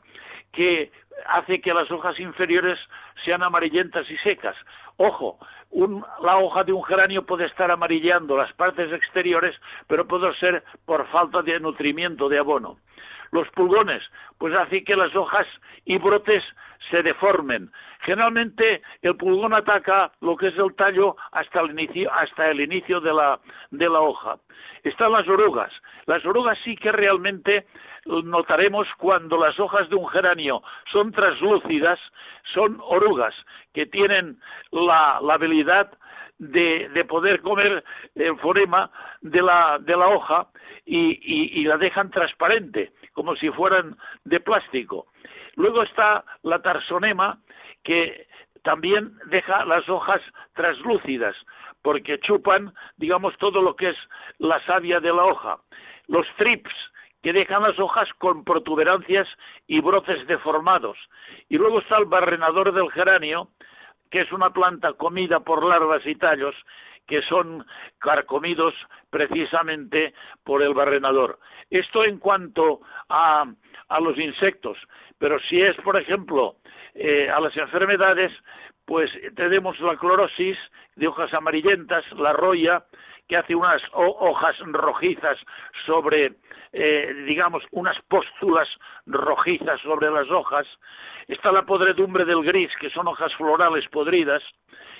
[0.55, 0.91] que
[1.27, 2.79] hace que las hojas inferiores
[3.23, 4.55] sean amarillentas y secas.
[4.97, 5.37] Ojo,
[6.21, 9.55] la hoja de un geranio puede estar amarillando las partes exteriores,
[9.87, 12.77] pero puede ser por falta de nutrimiento, de abono.
[13.35, 14.01] Los pulgones,
[14.37, 15.45] pues hace que las hojas
[15.83, 16.41] y brotes
[16.89, 17.69] se deformen.
[17.99, 23.01] Generalmente el pulgón ataca lo que es el tallo hasta el inicio, hasta el inicio
[23.01, 23.37] de la,
[23.71, 24.37] de la hoja.
[24.85, 25.69] Están las orugas.
[26.05, 27.65] Las orugas sí que realmente
[28.05, 31.99] notaremos cuando las hojas de un geranio son translúcidas,
[32.53, 33.35] son orugas
[33.73, 34.37] que tienen
[34.71, 35.91] la, habilidad
[36.37, 37.83] de, de, poder comer
[38.15, 40.47] el forema de la, de la hoja
[40.85, 45.07] y, y, la dejan transparente, como si fueran de plástico.
[45.55, 47.39] Luego está la tarsonema,
[47.83, 48.27] que
[48.61, 50.21] también deja las hojas
[50.53, 51.35] translúcidas,
[51.81, 53.97] porque chupan, digamos, todo lo que es
[54.37, 55.57] la savia de la hoja.
[56.07, 56.73] Los trips,
[57.23, 59.27] que dejan las hojas con protuberancias
[59.65, 60.97] y brotes deformados.
[61.49, 63.49] Y luego está el barrenador del geranio,
[64.11, 66.55] que es una planta comida por larvas y tallos
[67.07, 67.65] que son
[67.99, 68.73] carcomidos
[69.09, 70.13] precisamente
[70.43, 71.39] por el barrenador.
[71.69, 73.45] Esto en cuanto a,
[73.89, 74.77] a los insectos,
[75.17, 76.55] pero si es, por ejemplo,
[76.93, 78.31] eh, a las enfermedades,
[78.85, 80.57] pues tenemos la clorosis
[80.95, 82.83] de hojas amarillentas, la roya,
[83.27, 85.37] que hace unas hojas rojizas
[85.85, 86.33] sobre,
[86.71, 88.67] eh, digamos, unas póstulas
[89.07, 90.67] rojizas sobre las hojas.
[91.27, 94.43] Está la podredumbre del gris, que son hojas florales podridas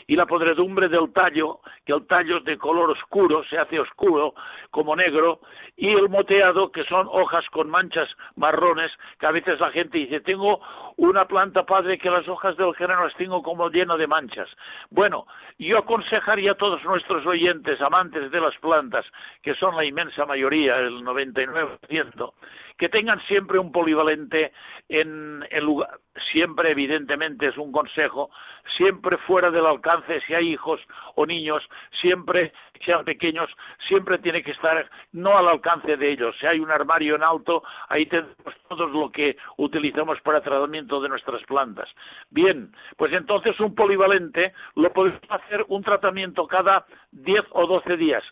[0.07, 4.33] y la podredumbre del tallo, que el tallo es de color oscuro, se hace oscuro
[4.71, 5.39] como negro,
[5.77, 10.21] y el moteado, que son hojas con manchas marrones, que a veces la gente dice,
[10.21, 10.61] tengo
[10.97, 14.49] una planta padre que las hojas del género las tengo como lleno de manchas.
[14.89, 15.25] Bueno,
[15.57, 19.05] yo aconsejaría a todos nuestros oyentes, amantes de las plantas,
[19.41, 22.33] que son la inmensa mayoría, el 99%,
[22.77, 24.51] que tengan siempre un polivalente
[24.89, 25.99] en el lugar,
[26.31, 28.29] siempre evidentemente es un consejo,
[28.77, 30.81] siempre fuera del alcance, si hay hijos
[31.15, 31.63] o niños,
[32.01, 32.51] siempre,
[32.85, 33.49] sean pequeños,
[33.87, 36.35] siempre tiene que estar no al alcance de ellos.
[36.39, 38.35] Si hay un armario en alto, ahí tenemos
[38.67, 41.89] todo lo que utilizamos para tratamiento de nuestras plantas.
[42.29, 48.23] Bien, pues entonces un polivalente lo podemos hacer un tratamiento cada 10 o 12 días.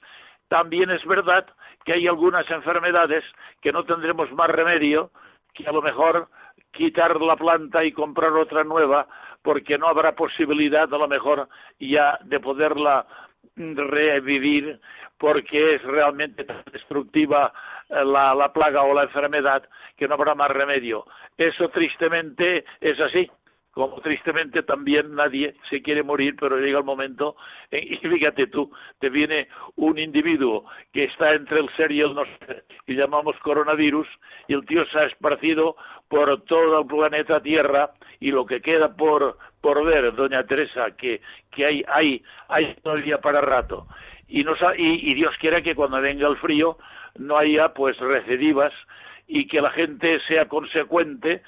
[0.53, 1.47] También es verdad
[1.83, 3.23] que hay algunas enfermedades
[3.59, 5.09] que no tendremos más remedio
[5.51, 6.27] que a lo mejor
[6.71, 9.07] quitar la planta y comprar otra nueva
[9.41, 13.07] porque no habrá posibilidad a lo mejor ya de poderla
[13.55, 14.79] revivir
[15.17, 17.51] porque es realmente tan destructiva
[17.89, 21.03] eh, la, la plaga o la enfermedad que no habrá más remedio.
[21.35, 23.27] Eso tristemente es así
[23.73, 27.35] como tristemente también nadie se quiere morir, pero llega el momento,
[27.71, 32.23] y fíjate tú, te viene un individuo que está entre el ser y el no
[32.39, 34.07] ser, y llamamos coronavirus,
[34.47, 35.75] y el tío se ha esparcido
[36.07, 41.21] por todo el planeta Tierra, y lo que queda por, por ver, doña Teresa, que,
[41.51, 43.87] que hay, hay, hay todavía para rato.
[44.27, 46.77] Y, y Dios quiera que cuando venga el frío
[47.17, 48.73] no haya pues recidivas
[49.27, 51.41] y que la gente sea consecuente,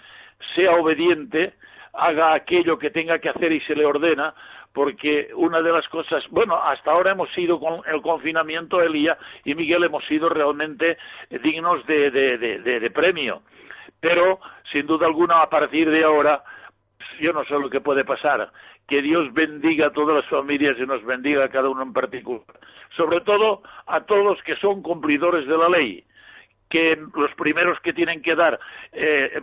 [0.56, 1.54] sea obediente,
[1.98, 4.34] haga aquello que tenga que hacer y se le ordena,
[4.74, 9.56] porque una de las cosas, bueno, hasta ahora hemos sido con el confinamiento, Elía y
[9.56, 10.98] Miguel, hemos sido realmente
[11.44, 13.42] dignos de, de, de, premio,
[14.02, 14.40] pero
[14.72, 16.44] sin duda alguna a partir de ahora,
[17.22, 18.52] yo no sé lo que puede pasar,
[18.86, 22.44] que Dios bendiga a todas las familias y nos bendiga a cada uno en particular,
[22.98, 26.04] sobre todo a todos que son cumplidores de la ley,
[26.70, 28.60] que los primeros que tienen que dar
[28.92, 29.42] eh,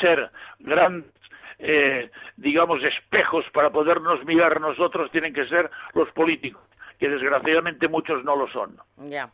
[0.00, 1.17] ser grandes
[1.58, 6.62] eh, digamos, espejos para podernos mirar nosotros tienen que ser los políticos,
[6.98, 8.76] que desgraciadamente muchos no lo son.
[8.96, 9.30] Ya.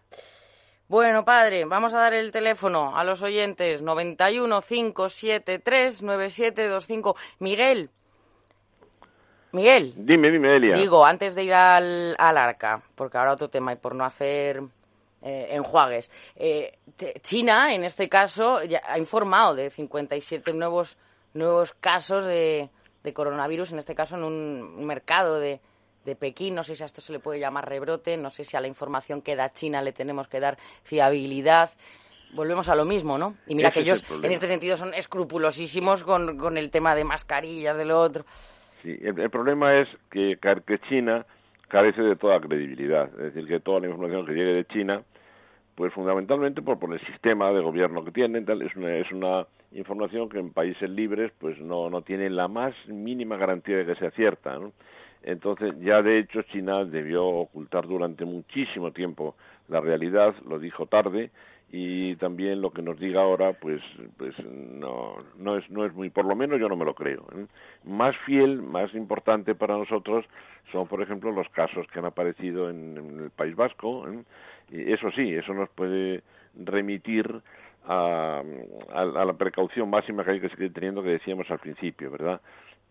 [0.89, 7.17] Bueno, padre, vamos a dar el teléfono a los oyentes 91 573 9725.
[7.39, 7.91] Miguel.
[9.53, 9.95] Miguel.
[9.97, 10.77] Dime, dime, Elia.
[10.77, 14.61] Digo, antes de ir al, al arca, porque ahora otro tema y por no hacer
[15.23, 16.11] eh, enjuagues.
[16.37, 16.79] Eh,
[17.23, 20.99] China, en este caso, ya ha informado de 57 nuevos
[21.35, 22.71] nuevos casos de,
[23.03, 25.61] de coronavirus, en este caso en un mercado de,
[26.05, 26.55] de Pekín.
[26.55, 28.69] No sé si a esto se le puede llamar rebrote, no sé si a la
[28.69, 31.71] información que da China le tenemos que dar fiabilidad.
[32.35, 33.37] Volvemos a lo mismo, ¿no?
[33.47, 37.77] Y mira que ellos en este sentido son escrupulosísimos con, con, el tema de mascarillas,
[37.77, 38.25] de lo otro.
[38.83, 41.25] Sí, el, el problema es que, que China
[41.69, 43.09] carece de toda credibilidad.
[43.21, 45.03] Es decir, que toda la información que llegue de China,
[45.75, 49.47] pues fundamentalmente por, por el sistema de gobierno que tienen, tal, es una, es una
[49.73, 53.97] información que en países libres pues no, no tiene la más mínima garantía de que
[53.97, 54.59] sea cierta.
[54.59, 54.73] ¿no?
[55.23, 59.35] Entonces, ya de hecho, China debió ocultar durante muchísimo tiempo
[59.69, 61.31] la realidad, lo dijo tarde,
[61.71, 63.83] y también lo que nos diga ahora, pues,
[64.17, 67.27] pues no, no es, no es muy, por lo menos yo no me lo creo.
[67.35, 67.47] ¿eh?
[67.85, 70.25] Más fiel, más importante para nosotros
[70.71, 74.07] son, por ejemplo, los casos que han aparecido en, el País Vasco.
[74.09, 74.23] ¿eh?
[74.71, 76.23] Eso sí, eso nos puede
[76.55, 77.43] remitir
[77.87, 78.43] a,
[78.93, 82.41] a, a, la precaución máxima que hay que seguir teniendo que decíamos al principio, ¿verdad?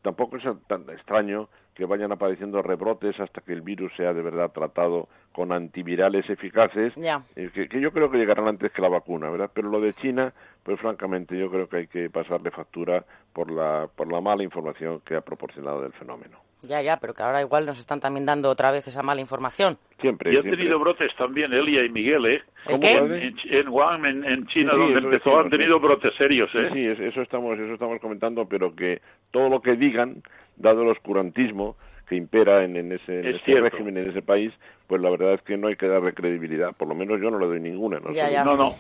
[0.04, 4.52] Tampoco es tan extraño que vayan apareciendo rebrotes hasta que el virus sea de verdad
[4.52, 7.24] tratado con antivirales eficaces, yeah.
[7.36, 9.50] eh, que, que, yo creo que llegarán antes que la vacuna, ¿verdad?
[9.54, 13.88] Pero lo de China, pues francamente yo creo que hay que pasarle factura por la,
[13.96, 16.38] por la mala información que ha proporcionado del fenómeno.
[16.68, 19.78] Ya, ya, pero que ahora igual nos están también dando otra vez esa mala información.
[20.02, 20.32] Siempre.
[20.34, 20.58] Y han siempre.
[20.64, 22.42] tenido brotes también Elia y Miguel, ¿eh?
[22.68, 22.92] ¿El qué?
[22.94, 25.84] En, en Wuhan, en, en China, Sí, donde empezó, decimos, han tenido sí.
[25.84, 26.70] brotes serios, ¿eh?
[26.74, 30.24] Sí, es- eso estamos, eso estamos comentando, pero que todo lo que digan,
[30.56, 31.76] dado el oscurantismo
[32.08, 33.70] que impera en, en ese, en Es ese cierto.
[33.70, 34.52] régimen, en ese país,
[34.88, 36.72] pues la verdad es que no hay que darle credibilidad.
[36.76, 38.00] Por lo menos yo no le doy ninguna.
[38.00, 38.34] No Ya, sé.
[38.34, 38.44] ya.
[38.44, 38.76] No, no.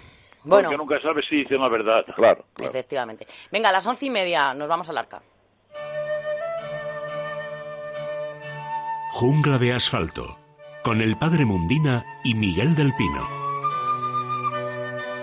[0.45, 0.67] Bueno.
[0.69, 2.03] Porque nunca sabes si dicen la verdad.
[2.15, 2.69] Claro, claro.
[2.71, 3.25] Efectivamente.
[3.49, 5.19] Venga, a las once y media nos vamos al arca.
[9.15, 10.39] Jungla de asfalto.
[10.83, 13.21] Con el padre Mundina y Miguel del Pino.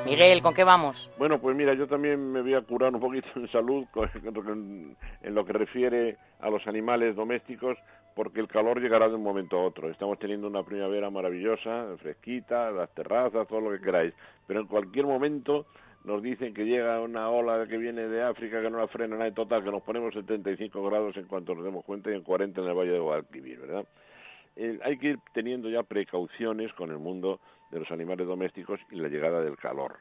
[0.07, 1.11] Miguel, ¿con qué vamos?
[1.19, 3.85] Bueno, pues mira, yo también me voy a curar un poquito en salud
[5.23, 7.77] en lo que refiere a los animales domésticos,
[8.15, 9.91] porque el calor llegará de un momento a otro.
[9.91, 14.15] Estamos teniendo una primavera maravillosa, fresquita, las terrazas, todo lo que queráis,
[14.47, 15.67] pero en cualquier momento
[16.05, 19.29] nos dicen que llega una ola que viene de África que no la frena nada
[19.29, 22.61] y total, que nos ponemos 75 grados en cuanto nos demos cuenta y en 40
[22.61, 23.85] en el Valle de Guadalquivir, ¿verdad?
[24.57, 28.97] Eh, hay que ir teniendo ya precauciones con el mundo de los animales domésticos y
[28.97, 29.99] la llegada del calor.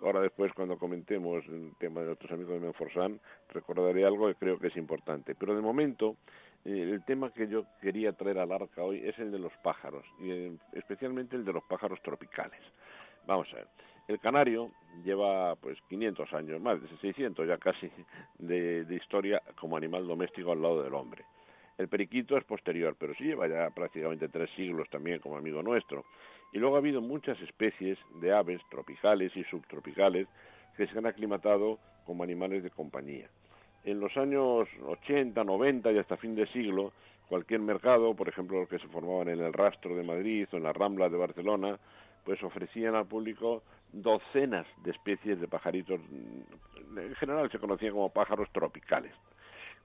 [0.00, 4.58] Ahora después, cuando comentemos el tema de nuestros amigos de Menforsan, recordaré algo que creo
[4.58, 5.36] que es importante.
[5.36, 6.16] Pero de momento,
[6.64, 10.04] eh, el tema que yo quería traer al arca hoy es el de los pájaros,
[10.18, 12.60] y eh, especialmente el de los pájaros tropicales.
[13.26, 13.68] Vamos a ver.
[14.12, 14.70] El canario
[15.04, 17.90] lleva pues 500 años, más de 600 ya casi,
[18.38, 21.24] de, de historia como animal doméstico al lado del hombre.
[21.78, 26.04] El periquito es posterior, pero sí lleva ya prácticamente tres siglos también como amigo nuestro.
[26.52, 30.28] Y luego ha habido muchas especies de aves tropicales y subtropicales
[30.76, 33.30] que se han aclimatado como animales de compañía.
[33.84, 36.92] En los años 80, 90 y hasta fin de siglo,
[37.30, 40.64] cualquier mercado, por ejemplo los que se formaban en el Rastro de Madrid o en
[40.64, 41.78] la Rambla de Barcelona,
[42.24, 46.00] pues ofrecían al público docenas de especies de pajaritos,
[46.96, 49.12] en general se conocían como pájaros tropicales.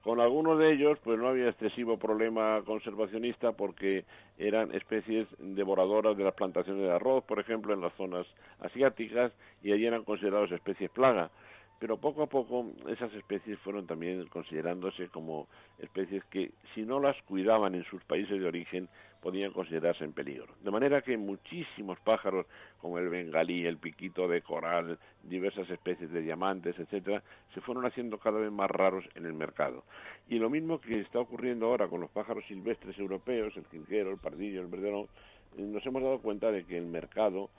[0.02, 4.04] Con algunos de ellos, pues no había excesivo problema conservacionista porque
[4.38, 8.26] eran especies devoradoras de las plantaciones de arroz, por ejemplo, en las zonas
[8.60, 11.30] asiáticas, y allí eran considerados especies plaga
[11.78, 15.46] pero poco a poco esas especies fueron también considerándose como
[15.78, 18.88] especies que si no las cuidaban en sus países de origen
[19.20, 20.54] podían considerarse en peligro.
[20.62, 22.46] De manera que muchísimos pájaros
[22.80, 27.22] como el bengalí, el piquito de coral, diversas especies de diamantes, etcétera,
[27.54, 29.84] se fueron haciendo cada vez más raros en el mercado.
[30.28, 34.18] Y lo mismo que está ocurriendo ahora con los pájaros silvestres europeos, el quinquero, el
[34.18, 35.08] pardillo, el verderón,
[35.56, 37.50] eh, nos hemos dado cuenta de que el mercado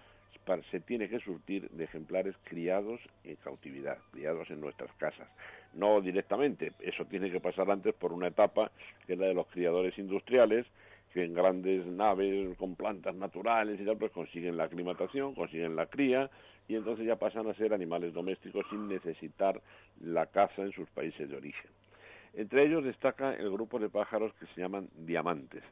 [0.71, 5.27] se tiene que surtir de ejemplares criados en cautividad, criados en nuestras casas.
[5.73, 8.71] No directamente, eso tiene que pasar antes por una etapa
[9.05, 10.65] que es la de los criadores industriales,
[11.13, 15.87] que en grandes naves con plantas naturales y tal, pues consiguen la aclimatación, consiguen la
[15.87, 16.29] cría
[16.67, 19.59] y entonces ya pasan a ser animales domésticos sin necesitar
[20.01, 21.71] la caza en sus países de origen.
[22.33, 25.63] Entre ellos destaca el grupo de pájaros que se llaman diamantes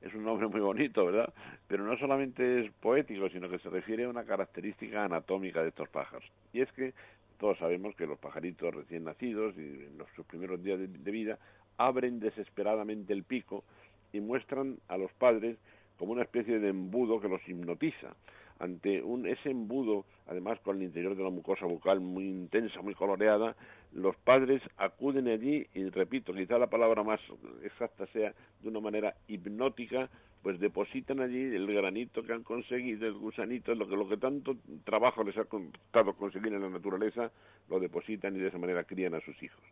[0.00, 1.32] es un nombre muy bonito, ¿verdad?
[1.68, 5.88] Pero no solamente es poético, sino que se refiere a una característica anatómica de estos
[5.88, 6.24] pájaros.
[6.52, 6.94] Y es que
[7.38, 11.10] todos sabemos que los pajaritos recién nacidos y en los, sus primeros días de, de
[11.10, 11.38] vida
[11.76, 13.64] abren desesperadamente el pico
[14.12, 15.56] y muestran a los padres
[15.98, 18.14] como una especie de embudo que los hipnotiza
[18.60, 22.94] ante un, ese embudo, además con el interior de la mucosa bucal muy intensa, muy
[22.94, 23.56] coloreada,
[23.92, 27.20] los padres acuden allí y, repito, quizá la palabra más
[27.64, 30.10] exacta sea de una manera hipnótica,
[30.42, 34.56] pues depositan allí el granito que han conseguido, el gusanito, lo que, lo que tanto
[34.84, 37.30] trabajo les ha costado conseguir en la naturaleza,
[37.68, 39.62] lo depositan y de esa manera crían a sus hijos.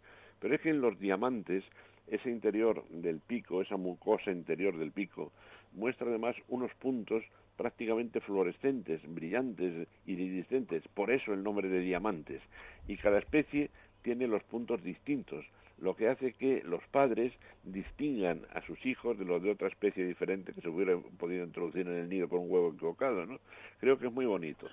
[0.40, 1.64] Pero es que en los diamantes,
[2.06, 5.32] ese interior del pico, esa mucosa interior del pico,
[5.72, 7.22] muestra además unos puntos
[7.56, 12.40] prácticamente fluorescentes, brillantes, iridiscentes, por eso el nombre de diamantes.
[12.86, 13.70] Y cada especie
[14.02, 15.44] tiene los puntos distintos,
[15.80, 17.32] lo que hace que los padres
[17.64, 21.86] distingan a sus hijos de los de otra especie diferente que se hubiera podido introducir
[21.86, 23.38] en el nido por un huevo equivocado, ¿no?
[23.80, 24.68] Creo que es muy bonito.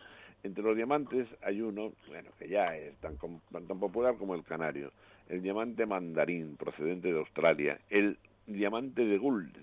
[0.45, 4.91] Entre los diamantes hay uno, bueno, que ya es tan, tan popular como el canario,
[5.27, 9.55] el diamante mandarín procedente de Australia, el diamante de Gould,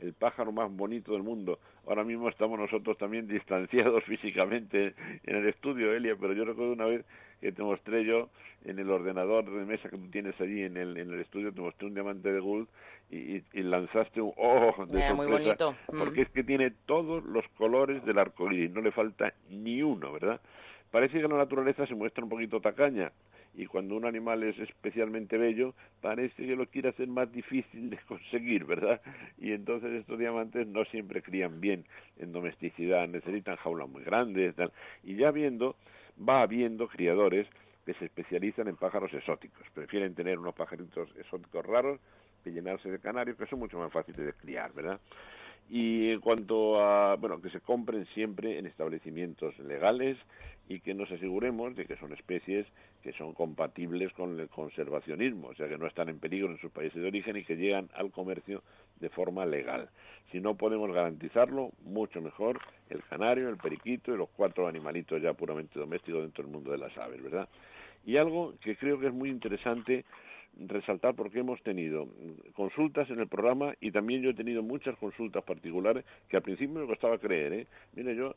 [0.00, 1.58] el pájaro más bonito del mundo.
[1.86, 4.94] Ahora mismo estamos nosotros también distanciados físicamente
[5.24, 7.04] en el estudio, Elia, pero yo recuerdo una vez
[7.40, 8.30] que te mostré yo
[8.64, 11.60] en el ordenador de mesa que tú tienes allí en el, en el estudio, te
[11.60, 12.68] mostré un diamante de Gould
[13.10, 15.76] y, lanzaste un ojo de sorpresa, muy bonito.
[15.86, 20.12] porque es que tiene todos los colores del arco iris, no le falta ni uno,
[20.12, 20.40] ¿verdad?
[20.90, 23.12] Parece que la naturaleza se muestra un poquito tacaña,
[23.56, 27.96] y cuando un animal es especialmente bello, parece que lo quiere hacer más difícil de
[28.06, 29.00] conseguir, ¿verdad?
[29.38, 31.84] Y entonces estos diamantes no siempre crían bien
[32.18, 34.72] en domesticidad, necesitan jaulas muy grandes, tal.
[35.02, 35.74] y ya viendo,
[36.16, 37.48] va habiendo criadores
[37.86, 41.98] que se especializan en pájaros exóticos, prefieren tener unos pajaritos exóticos raros
[42.44, 45.00] que llenarse de canarios, que son mucho más fáciles de criar, ¿verdad?
[45.68, 50.16] y en cuanto a, bueno, que se compren siempre en establecimientos legales
[50.68, 52.66] y que nos aseguremos de que son especies
[53.06, 56.72] que son compatibles con el conservacionismo, o sea, que no están en peligro en sus
[56.72, 58.64] países de origen y que llegan al comercio
[58.98, 59.88] de forma legal.
[60.32, 62.58] Si no podemos garantizarlo, mucho mejor
[62.90, 66.78] el canario, el periquito y los cuatro animalitos ya puramente domésticos dentro del mundo de
[66.78, 67.48] las aves, ¿verdad?
[68.04, 70.04] Y algo que creo que es muy interesante
[70.58, 72.08] resaltar porque hemos tenido
[72.54, 76.80] consultas en el programa y también yo he tenido muchas consultas particulares que al principio
[76.80, 77.66] me costaba creer, ¿eh?
[77.94, 78.34] Mire, yo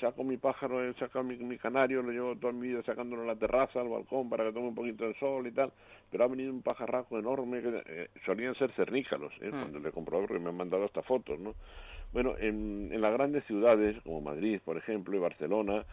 [0.00, 3.36] saco mi pájaro, he sacado mi, canario, lo llevo toda mi vida sacándolo a la
[3.36, 5.72] terraza, al balcón para que tome un poquito de sol y tal,
[6.10, 9.48] pero ha venido un pajarraco enorme que eh, solían ser cernícalos, ¿eh?
[9.48, 9.50] Mm.
[9.50, 11.54] cuando le he comprado porque me han mandado hasta fotos, ¿no?
[12.12, 15.84] Bueno, en, en las grandes ciudades como Madrid, por ejemplo, y Barcelona,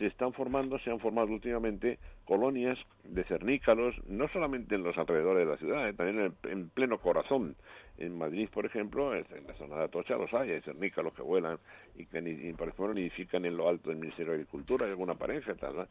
[0.00, 5.46] se están formando, se han formado últimamente colonias de cernícalos, no solamente en los alrededores
[5.46, 7.54] de la ciudad, eh, también en, pleno corazón.
[8.00, 11.58] En Madrid, por ejemplo, en la zona de Atocha los hay, hay cernícalos que vuelan
[11.96, 15.14] y que, y, por ejemplo, nidifican en lo alto del Ministerio de Agricultura, hay alguna
[15.14, 15.86] pareja, tal.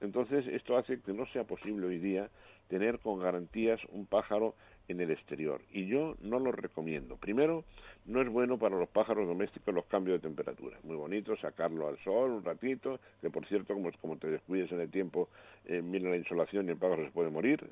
[0.00, 2.28] Entonces, esto hace que no sea posible hoy día
[2.68, 4.56] tener con garantías un pájaro
[4.88, 5.60] en el exterior.
[5.70, 7.16] Y yo no lo recomiendo.
[7.16, 7.64] Primero,
[8.06, 10.78] no es bueno para los pájaros domésticos los cambios de temperatura.
[10.82, 14.80] Muy bonito sacarlo al sol un ratito, que por cierto, como, como te descuides en
[14.80, 15.28] el tiempo,
[15.66, 17.64] eh, viene la insolación y el pájaro se puede morir.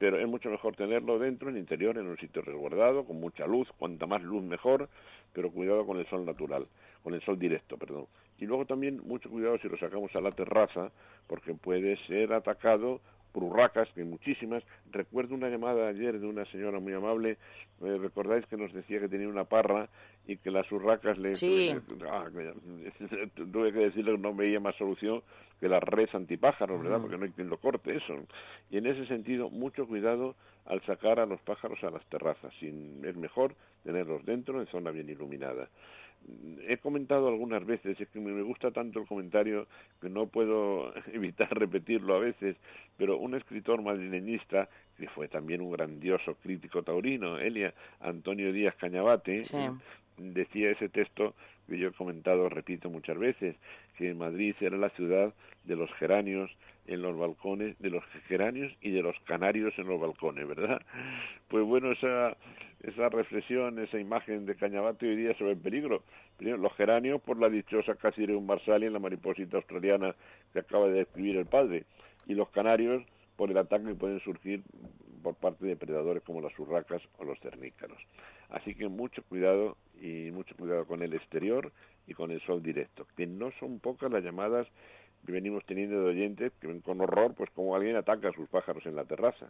[0.00, 3.46] Pero es mucho mejor tenerlo dentro, en el interior, en un sitio resguardado, con mucha
[3.46, 4.88] luz, cuanta más luz mejor,
[5.34, 6.66] pero cuidado con el sol natural,
[7.02, 8.06] con el sol directo, perdón.
[8.38, 10.90] Y luego también mucho cuidado si lo sacamos a la terraza,
[11.26, 14.62] porque puede ser atacado por urracas, que hay muchísimas.
[14.90, 17.38] Recuerdo una llamada ayer de una señora muy amable,
[17.82, 19.88] eh, recordáis que nos decía que tenía una parra
[20.26, 21.34] y que las urracas le...
[21.34, 21.72] Sí.
[22.10, 22.26] Ah,
[23.34, 25.22] tuve que decirle que no veía más solución
[25.58, 27.00] que la red antipájaros, ¿verdad?
[27.00, 28.14] Porque no hay quien lo corte eso.
[28.70, 32.52] Y en ese sentido, mucho cuidado al sacar a los pájaros a las terrazas.
[32.60, 33.54] Sin, es mejor
[33.84, 35.68] tenerlos dentro, en zona bien iluminada
[36.68, 39.66] he comentado algunas veces, es que me gusta tanto el comentario
[40.00, 42.56] que no puedo evitar repetirlo a veces,
[42.96, 44.68] pero un escritor madrileñista,
[44.98, 49.42] que fue también un grandioso crítico taurino, Elia Antonio Díaz Cañabate,
[50.18, 51.34] decía ese texto
[51.68, 53.56] que yo he comentado, repito muchas veces,
[53.96, 55.32] que Madrid era la ciudad
[55.64, 56.50] de los geranios
[56.86, 60.82] en los balcones, de los geranios y de los canarios en los balcones, ¿verdad?
[61.48, 62.36] Pues bueno, esa
[62.82, 66.02] esa reflexión, esa imagen de Cañabate hoy día sobre el peligro.
[66.38, 67.96] los geranios por la dichosa
[68.28, 70.14] un marsali en la mariposita australiana
[70.52, 71.84] que acaba de describir el padre,
[72.26, 73.02] y los canarios
[73.36, 74.62] por el ataque que pueden surgir
[75.22, 77.98] por parte de depredadores como las urracas o los cernícaros.
[78.48, 81.72] Así que mucho cuidado y mucho cuidado con el exterior
[82.06, 84.66] y con el sol directo, que no son pocas las llamadas
[85.24, 88.48] que venimos teniendo de oyentes que ven con horror pues como alguien ataca a sus
[88.48, 89.46] pájaros en la terraza.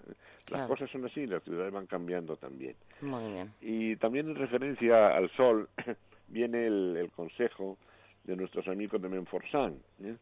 [0.48, 2.74] Las cosas son así, las ciudades van cambiando también.
[3.00, 3.52] Muy bien.
[3.60, 5.68] Y también en referencia al sol
[6.28, 7.78] viene el, consejo
[8.24, 9.78] de nuestros amigos de Menforsan.
[10.02, 10.16] ¿eh?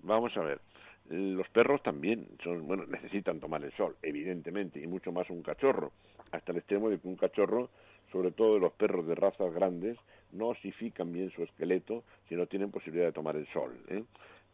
[0.00, 0.60] Vamos a ver,
[1.08, 5.92] los perros también son, bueno, necesitan tomar el sol, evidentemente, y mucho más un cachorro,
[6.32, 7.70] hasta el extremo de que un cachorro,
[8.12, 9.96] sobre todo de los perros de razas grandes,
[10.32, 13.74] no osifican bien su esqueleto si no tienen posibilidad de tomar el sol.
[13.88, 14.04] ¿eh?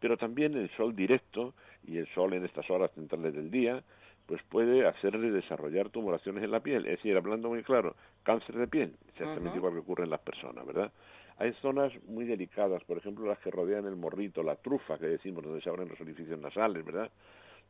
[0.05, 1.55] Pero también el sol directo
[1.87, 3.83] y el sol en estas horas centrales del día,
[4.27, 6.85] pues puede hacerle desarrollar tumoraciones en la piel.
[6.85, 10.67] Es decir, hablando muy claro, cáncer de piel, exactamente igual que ocurre en las personas,
[10.67, 10.93] ¿verdad?
[11.39, 15.43] Hay zonas muy delicadas, por ejemplo, las que rodean el morrito, la trufa que decimos,
[15.43, 17.11] donde se abren los orificios nasales, ¿verdad?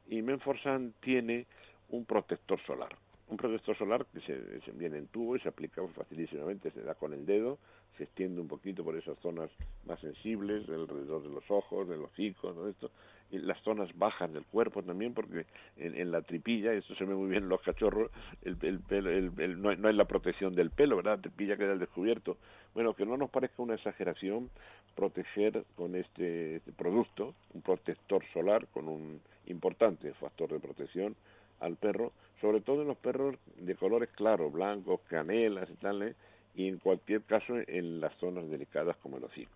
[0.09, 1.47] Y Menforsan tiene
[1.91, 2.97] un protector solar.
[3.35, 6.95] Un protector solar que se, se viene en tubo y se aplica facilísimamente, se da
[6.95, 7.59] con el dedo,
[7.99, 9.51] se extiende un poquito por esas zonas
[9.87, 12.93] más sensibles, alrededor de los ojos, de los hocico, todo esto,
[13.33, 17.29] y las zonas bajas del cuerpo también, porque en, la tripilla, esto se ve muy
[17.29, 18.13] bien en los cachorros,
[18.43, 21.17] el, el, no, hay, la protección del pelo, ¿verdad?
[21.17, 22.37] La tripilla queda al descubierto.
[22.73, 24.49] Bueno, que no nos parezca una exageración
[24.95, 31.17] proteger con este, este producto, un protector solar con un importante factor de protección
[31.61, 36.15] al perro, sobre todo en los perros de colores claros, blancos, canelas y tal, ¿eh?
[36.55, 39.51] y en cualquier caso en las zonas delicadas como el hocico.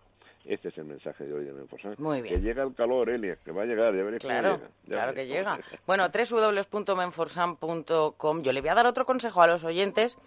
[0.45, 1.95] Este es el mensaje de hoy de Menforsan.
[1.97, 2.35] Muy bien.
[2.35, 4.69] Que llega el calor, Elia, que va a llegar, ya veréis claro, llega.
[4.87, 5.59] claro que llega.
[5.85, 8.41] Bueno, www.menforsan.com.
[8.41, 10.17] Yo le voy a dar otro consejo a los oyentes,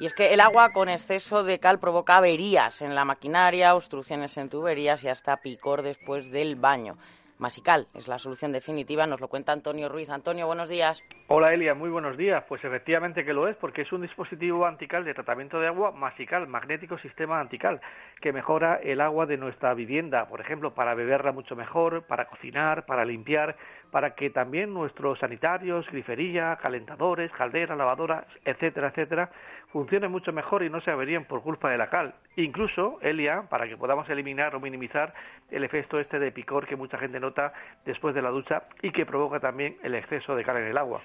[0.00, 4.36] y es que el agua con exceso de cal provoca averías en la maquinaria, obstrucciones
[4.36, 6.96] en tuberías y hasta picor después del baño.
[7.42, 10.08] Masical es la solución definitiva, nos lo cuenta Antonio Ruiz.
[10.08, 11.02] Antonio, buenos días.
[11.26, 12.44] Hola Elia, muy buenos días.
[12.48, 16.46] Pues efectivamente que lo es, porque es un dispositivo antical de tratamiento de agua Masical,
[16.46, 17.80] magnético sistema antical,
[18.20, 22.86] que mejora el agua de nuestra vivienda, por ejemplo, para beberla mucho mejor, para cocinar,
[22.86, 23.56] para limpiar,
[23.92, 29.30] para que también nuestros sanitarios, grifería, calentadores, calderas, lavadoras, etcétera, etcétera,
[29.70, 32.14] funcionen mucho mejor y no se averíen por culpa de la cal.
[32.36, 35.12] Incluso, Elia, para que podamos eliminar o minimizar
[35.50, 37.52] el efecto este de picor que mucha gente nota
[37.84, 41.02] después de la ducha y que provoca también el exceso de cal en el agua.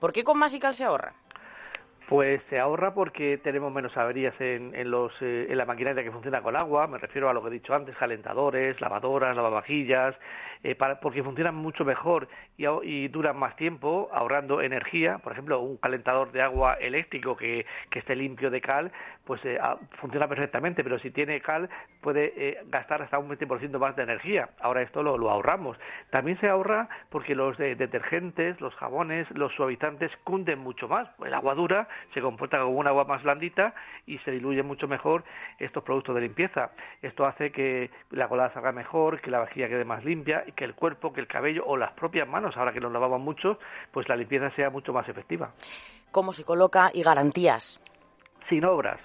[0.00, 1.12] ¿Por qué con Masical se ahorra?
[2.08, 6.10] Pues se ahorra porque tenemos menos averías en, en, los, eh, en la maquinaria que
[6.10, 10.16] funciona con agua, me refiero a lo que he dicho antes, calentadores, lavadoras, lavavajillas,
[10.64, 15.18] eh, porque funcionan mucho mejor y, y, duran más tiempo ahorrando energía.
[15.18, 18.90] Por ejemplo, un calentador de agua eléctrico que, que esté limpio de cal,
[19.28, 21.68] pues eh, ah, funciona perfectamente, pero si tiene cal
[22.00, 24.48] puede eh, gastar hasta un 20% más de energía.
[24.58, 25.76] Ahora esto lo, lo, ahorramos.
[26.08, 31.10] También se ahorra porque los detergentes, los jabones, los suavizantes cunden mucho más.
[31.22, 33.74] El agua dura se comporta como un agua más blandita
[34.06, 35.24] y se diluye mucho mejor
[35.58, 36.70] estos productos de limpieza.
[37.02, 40.74] Esto hace que la colada salga mejor, que la vajilla quede más limpia que el
[40.74, 43.58] cuerpo, que el cabello o las propias manos, ahora que nos lavamos mucho,
[43.92, 45.50] pues la limpieza sea mucho más efectiva.
[46.12, 47.78] ¿Cómo se coloca y garantías?
[48.48, 48.98] Sin obras,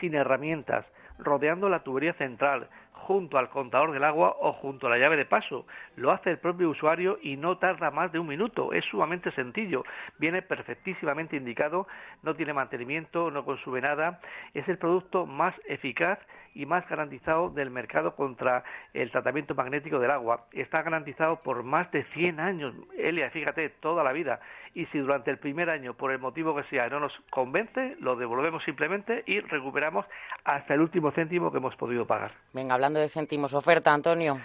[0.00, 0.86] sin herramientas,
[1.18, 2.68] rodeando la tubería central,
[3.08, 5.66] junto al contador del agua o junto a la llave de paso.
[5.96, 8.72] Lo hace el propio usuario y no tarda más de un minuto.
[8.74, 9.82] Es sumamente sencillo.
[10.18, 11.86] Viene perfectísimamente indicado,
[12.22, 14.20] no tiene mantenimiento, no consume nada.
[14.52, 16.18] Es el producto más eficaz
[16.58, 20.46] y más garantizado del mercado contra el tratamiento magnético del agua.
[20.52, 24.40] Está garantizado por más de 100 años, Elia, fíjate, toda la vida.
[24.74, 28.16] Y si durante el primer año, por el motivo que sea, no nos convence, lo
[28.16, 30.04] devolvemos simplemente y recuperamos
[30.44, 32.32] hasta el último céntimo que hemos podido pagar.
[32.52, 34.38] Venga, hablando de céntimos, oferta, Antonio.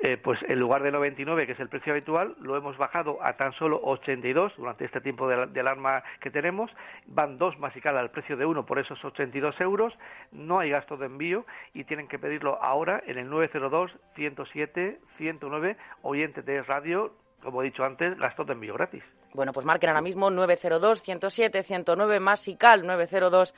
[0.00, 3.36] Eh, pues en lugar de 99, que es el precio habitual, lo hemos bajado a
[3.36, 6.70] tan solo 82 durante este tiempo de, alarma que tenemos.
[7.06, 9.92] Van dos masical al precio de uno por esos 82 euros.
[10.30, 15.76] No hay gasto de envío y tienen que pedirlo ahora en el 902 107 109
[16.02, 17.12] oyente de radio.
[17.42, 19.02] Como he dicho antes, gasto de envío gratis.
[19.34, 23.52] Bueno, pues marquen ahora mismo 902 107 109 masical 902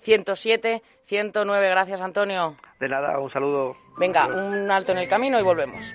[0.00, 1.68] 107 109.
[1.68, 2.56] Gracias, Antonio.
[2.78, 3.76] De nada, un saludo.
[3.98, 5.94] Venga, un alto en el camino y volvemos.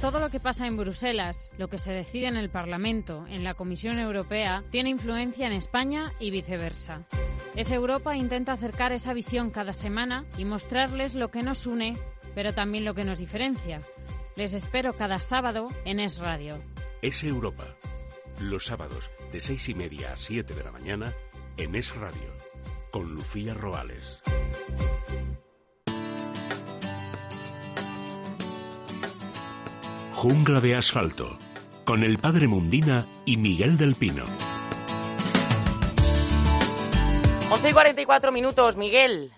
[0.00, 3.54] Todo lo que pasa en Bruselas, lo que se decide en el Parlamento, en la
[3.54, 7.06] Comisión Europea, tiene influencia en España y viceversa.
[7.56, 11.96] Es Europa intenta acercar esa visión cada semana y mostrarles lo que nos une,
[12.34, 13.80] pero también lo que nos diferencia.
[14.36, 16.62] Les espero cada sábado en Es Radio.
[17.00, 17.64] Es Europa.
[18.38, 21.14] Los sábados de seis y media a siete de la mañana
[21.56, 22.36] en Es Radio
[22.90, 24.22] con Lucía Roales.
[30.16, 31.36] Jungla de asfalto
[31.84, 34.24] con el padre Mundina y Miguel del Pino.
[37.50, 39.30] 11 y 44 minutos, Miguel.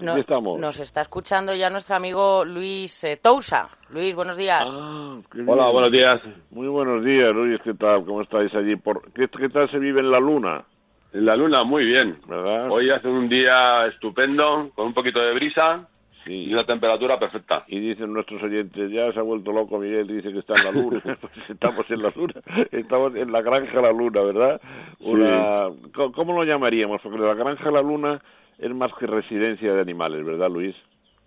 [0.00, 0.58] No, estamos.
[0.58, 3.68] Nos está escuchando ya nuestro amigo Luis eh, Tousa.
[3.90, 4.64] Luis, buenos días.
[4.66, 6.22] Ah, Hola, buenos días.
[6.52, 7.60] Muy buenos días, Luis.
[7.62, 8.06] ¿Qué tal?
[8.06, 8.76] ¿Cómo estáis allí?
[8.76, 9.12] Por...
[9.12, 10.64] ¿Qué, tal se vive en la luna?
[11.12, 12.18] En la luna, muy bien.
[12.26, 12.70] ¿Verdad?
[12.70, 15.86] Hoy hace un día estupendo, con un poquito de brisa.
[16.28, 17.64] Y una temperatura perfecta.
[17.68, 20.70] Y dicen nuestros oyentes, ya se ha vuelto loco Miguel, dice que está en la
[20.72, 21.02] luna.
[21.20, 22.34] pues estamos en la luna,
[22.70, 24.60] estamos en la granja La Luna, ¿verdad?
[25.00, 25.68] Una...
[25.92, 27.00] ¿Cómo lo llamaríamos?
[27.02, 28.20] Porque la granja La Luna
[28.58, 30.74] es más que residencia de animales, ¿verdad, Luis?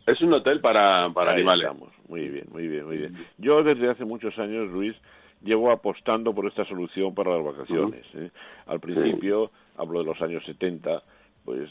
[0.05, 1.69] Es un hotel para, para animales.
[2.07, 3.25] Muy bien, muy bien, muy bien.
[3.37, 4.95] Yo desde hace muchos años, Luis,
[5.43, 8.05] llevo apostando por esta solución para las vacaciones.
[8.15, 8.29] ¿eh?
[8.67, 11.01] Al principio, hablo de los años 70,
[11.45, 11.69] pues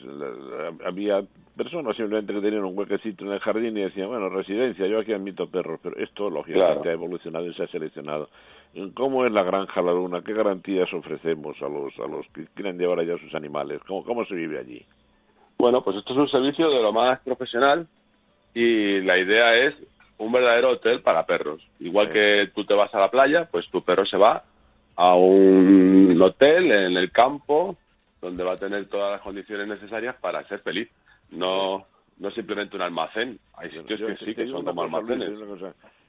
[0.84, 1.22] había
[1.56, 5.12] personas simplemente que tenían un huequecito en el jardín y decían, bueno, residencia, yo aquí
[5.12, 8.28] admito perros, pero esto lógicamente ha evolucionado y se ha seleccionado.
[8.94, 10.22] ¿Cómo es la granja La Luna?
[10.22, 13.80] ¿Qué garantías ofrecemos a los, a los que quieren llevar allá sus animales?
[13.86, 14.84] ¿Cómo, cómo se vive allí?
[15.58, 17.86] Bueno, pues esto es un servicio de lo más profesional
[18.54, 19.74] y la idea es
[20.18, 21.66] un verdadero hotel para perros.
[21.80, 24.44] Igual que tú te vas a la playa, pues tu perro se va
[24.96, 27.76] a un hotel en el campo
[28.20, 30.88] donde va a tener todas las condiciones necesarias para ser feliz.
[31.30, 31.86] No,
[32.18, 33.38] no simplemente un almacén.
[33.54, 35.64] Hay sitios Yo que sí que son como cosa, almacenes.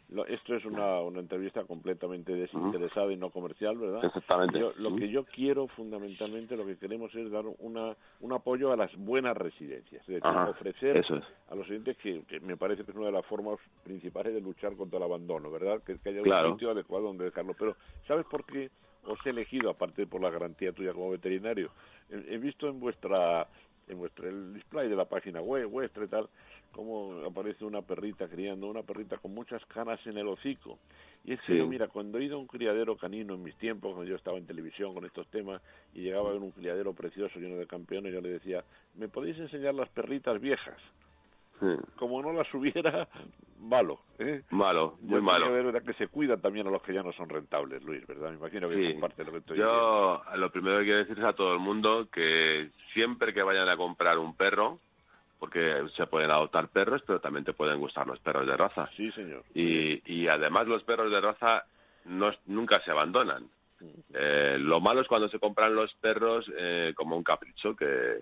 [0.09, 4.03] Lo- esto es una, una entrevista completamente desinteresada y no comercial, ¿verdad?
[4.03, 4.59] Exactamente.
[4.59, 8.75] Yo- lo que yo quiero, fundamentalmente, lo que queremos es dar una, un apoyo a
[8.75, 10.01] las buenas residencias.
[10.01, 11.09] Es decir, Ajá, ofrecer es.
[11.49, 14.41] a los oyentes que, que me parece que es una de las formas principales de
[14.41, 15.81] luchar contra el abandono, ¿verdad?
[15.81, 16.49] Que, que haya Claro.
[16.49, 17.53] un sitio adecuado donde dejarlo.
[17.57, 18.69] Pero, ¿sabes por qué
[19.05, 21.71] os he elegido, aparte por la garantía tuya como veterinario?
[22.09, 23.47] He, he visto en vuestra
[23.87, 26.29] en vuestro el display de la página web vuestra y tal
[26.71, 30.79] cómo aparece una perrita criando una perrita con muchas canas en el hocico
[31.25, 31.57] y es que Sí.
[31.57, 34.37] yo, mira cuando he ido a un criadero canino en mis tiempos cuando yo estaba
[34.37, 35.61] en televisión con estos temas
[35.93, 38.63] y llegaba ver un criadero precioso lleno de campeones yo le decía
[38.95, 40.77] me podéis enseñar las perritas viejas
[41.61, 41.67] Sí.
[41.95, 43.07] como no las hubiera
[43.59, 44.41] malo ¿eh?
[44.49, 45.51] Malo, Yo muy malo.
[45.51, 48.37] verdad que se cuida también a los que ya no son rentables Luis verdad me
[48.37, 48.91] imagino que Sí.
[48.93, 50.23] comparte lo que estoy diciendo.
[50.25, 53.69] Yo lo primero que quiero decir es a todo el mundo que siempre que vayan
[53.69, 54.79] a comprar un perro,
[55.39, 58.89] porque se pueden adoptar perros, pero también te pueden gustar los perros de raza.
[58.97, 61.63] sí señor Y, y además los perros de raza
[62.05, 63.45] no, nunca se abandonan.
[64.13, 68.19] Eh, lo malo es cuando se compran los perros eh, como un capricho, que,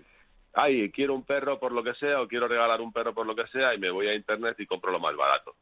[0.54, 3.34] ay, quiero un perro por lo que sea, o quiero regalar un perro por lo
[3.34, 5.54] que sea, y me voy a internet y compro lo más barato.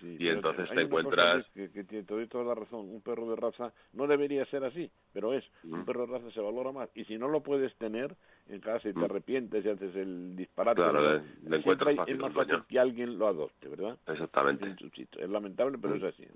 [0.00, 1.46] Sí, y entonces te encuentras...
[1.54, 2.80] Que, que tiene- te doy toda la razón.
[2.80, 5.44] Un perro de raza no debería ser así, pero es.
[5.62, 6.90] Un perro de raza se valora más.
[6.94, 8.14] Y si no lo puedes tener
[8.48, 9.04] en casa y te Mm.
[9.04, 12.66] arrepientes y haces el disparate, Claro, le Siempre encuentras fácil es más fácil dueño.
[12.68, 13.96] que alguien lo adopte, ¿verdad?
[14.08, 14.74] Exactamente.
[15.16, 15.98] Es lamentable, pero Mm.
[15.98, 16.26] es así.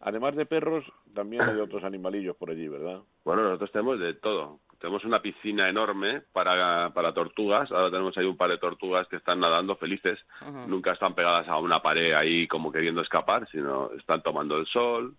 [0.00, 3.00] Además de perros, también hay otros animalillos por allí, ¿verdad?
[3.24, 4.60] Bueno, nosotros tenemos de todo.
[4.80, 7.70] Tenemos una piscina enorme para, para tortugas.
[7.72, 10.18] Ahora tenemos ahí un par de tortugas que están nadando felices.
[10.66, 15.14] Nunca están pegadas a una pared ahí como queriendo escapar, sino están tomando el sol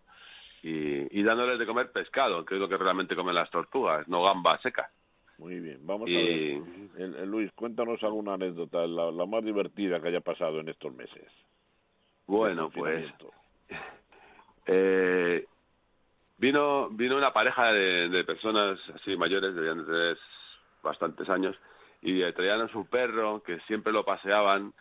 [0.63, 4.23] y, y dándoles de comer pescado, que es lo que realmente comen las tortugas, no
[4.23, 4.89] gamba seca.
[5.37, 7.01] Muy bien, vamos Y- a ver.
[7.03, 10.93] El- el Luis, cuéntanos alguna anécdota, la, la más divertida que haya pasado en estos
[10.95, 11.25] meses.
[12.25, 13.05] Bueno, pues
[14.67, 15.45] eh,
[16.37, 20.17] vino vino una pareja de, de personas así mayores, debían de tener
[20.83, 21.55] bastantes años,
[22.01, 24.73] y traían a su perro que siempre lo paseaban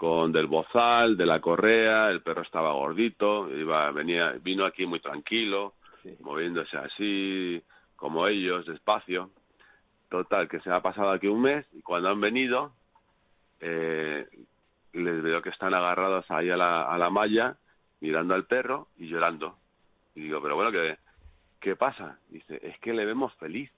[0.00, 4.98] con del bozal, de la correa, el perro estaba gordito, iba, venía, vino aquí muy
[5.00, 5.74] tranquilo,
[6.20, 7.62] moviéndose así,
[7.96, 9.30] como ellos, despacio.
[10.08, 12.72] Total, que se ha pasado aquí un mes y cuando han venido,
[13.60, 14.26] eh,
[14.94, 17.58] les veo que están agarrados ahí a la, a la malla,
[18.00, 19.59] mirando al perro y llorando.
[20.14, 20.96] Y digo, pero bueno, ¿qué,
[21.60, 22.18] qué pasa?
[22.28, 23.70] Dice, es que le vemos feliz.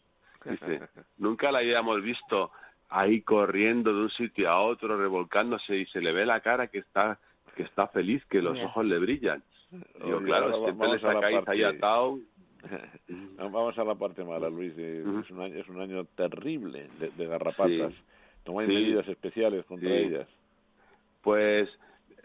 [0.45, 0.81] Dice,
[1.19, 2.51] nunca la habíamos visto
[2.89, 6.79] ahí corriendo de un sitio a otro, revolcándose y se le ve la cara que
[6.79, 7.19] está
[7.57, 9.43] que está feliz, que los ojos le brillan.
[9.71, 12.19] Digo, Oye, claro, siempre le a la sacáis ahí atado.
[13.37, 14.73] Vamos a la parte mala, Luis.
[14.79, 17.93] Es, un año, es un año terrible de, de garrapatas.
[17.93, 17.99] Sí.
[18.45, 18.75] ¿Tomáis Sí.
[18.75, 19.95] medidas especiales contra Sí.
[19.95, 20.29] ellas?
[21.23, 21.69] Pues,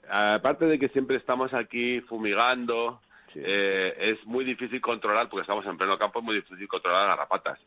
[0.09, 3.01] aparte de que siempre estamos aquí fumigando,
[3.45, 7.17] eh, es muy difícil controlar, porque estamos en pleno campo, es muy difícil controlar las
[7.17, 7.59] garrapatas.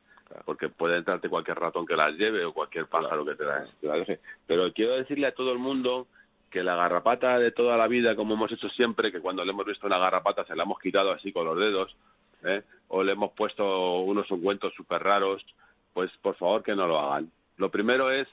[0.45, 3.89] Porque puede entrarte cualquier ratón que las lleve o cualquier pájaro que te las, te
[3.89, 4.21] las deje.
[4.47, 6.07] Pero quiero decirle a todo el mundo
[6.51, 9.67] que la garrapata de toda la vida, como hemos hecho siempre, que cuando le hemos
[9.67, 11.97] visto una garrapata se la hemos quitado así con los dedos,
[12.45, 12.63] ¿eh?
[12.89, 15.45] o le hemos puesto unos ungüentos súper raros,
[15.93, 17.31] pues por favor que no lo hagan.
[17.57, 18.27] Lo primero es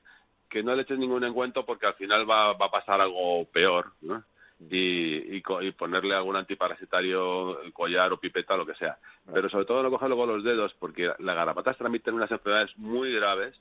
[0.49, 3.91] que no le eches ningún encuentro porque al final va, va a pasar algo peor,
[4.01, 4.23] ¿no?
[4.60, 8.97] Y, y, y ponerle algún antiparasitario, collar o pipeta, lo que sea.
[9.32, 13.14] Pero sobre todo no cogerlo con los dedos porque las garrapatas transmiten unas enfermedades muy
[13.14, 13.55] graves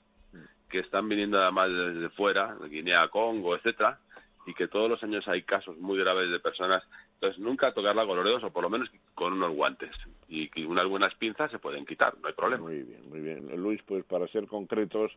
[0.68, 3.98] que están viniendo además desde fuera, de Guinea, Congo, etcétera,
[4.46, 6.82] y que todos los años hay casos muy graves de personas.
[7.14, 9.90] Entonces, nunca tocarla con los dedos o por lo menos con unos guantes.
[10.28, 12.62] Y que unas buenas pinzas se pueden quitar, no hay problema.
[12.62, 13.48] Muy bien, muy bien.
[13.56, 15.12] Luis, pues para ser concretos,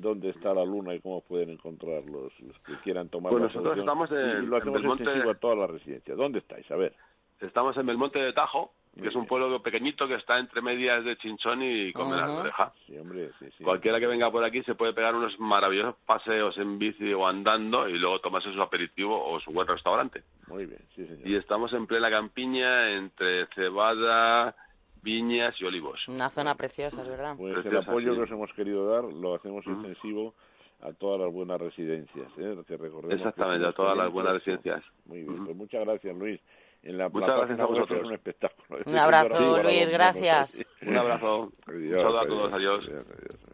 [0.00, 3.46] ¿dónde está la luna y cómo pueden encontrar los, los que quieran tomar Pues la
[3.48, 4.06] nosotros solución?
[4.06, 6.16] estamos en- Y lo en hacemos Belmonte- extensivo a todas las residencias.
[6.16, 6.70] ¿Dónde estáis?
[6.70, 6.94] A ver.
[7.40, 11.04] Estamos en Belmonte de Tajo, que Muy es un pueblo pequeñito que está entre medias
[11.04, 12.40] de Chinchón y Colmenar de Ajá.
[12.40, 12.72] Oreja.
[12.84, 13.62] Sí, hombre, sí, sí.
[13.62, 17.88] Cualquiera que venga por aquí se puede pegar unos maravillosos paseos en bici o andando
[17.88, 20.24] y luego tomarse su aperitivo o su buen restaurante.
[20.48, 21.28] Muy bien, sí, señor.
[21.28, 24.56] Y estamos en plena campiña entre cebada,
[25.02, 26.06] viñas y olivos.
[26.08, 27.34] Una zona preciosa, es verdad.
[27.36, 28.16] Pues el Preciosa, apoyo sí.
[28.16, 30.34] que os hemos querido dar lo hacemos extensivo
[30.80, 32.28] a todas las buenas residencias.
[32.38, 32.56] ¿eh?
[32.66, 34.82] Que recordemos que Exactamente, somos a todas las buenas residencias.
[35.06, 36.40] Muy bien, pues muchas gracias, Luis.
[36.82, 37.98] En la, Muchas la gracias a vosotros.
[37.98, 38.78] Es un espectáculo.
[38.86, 40.64] Un abrazo, Luis, gracias.
[40.82, 41.52] Un abrazo.
[41.66, 42.88] Un saludo a todos, adiós.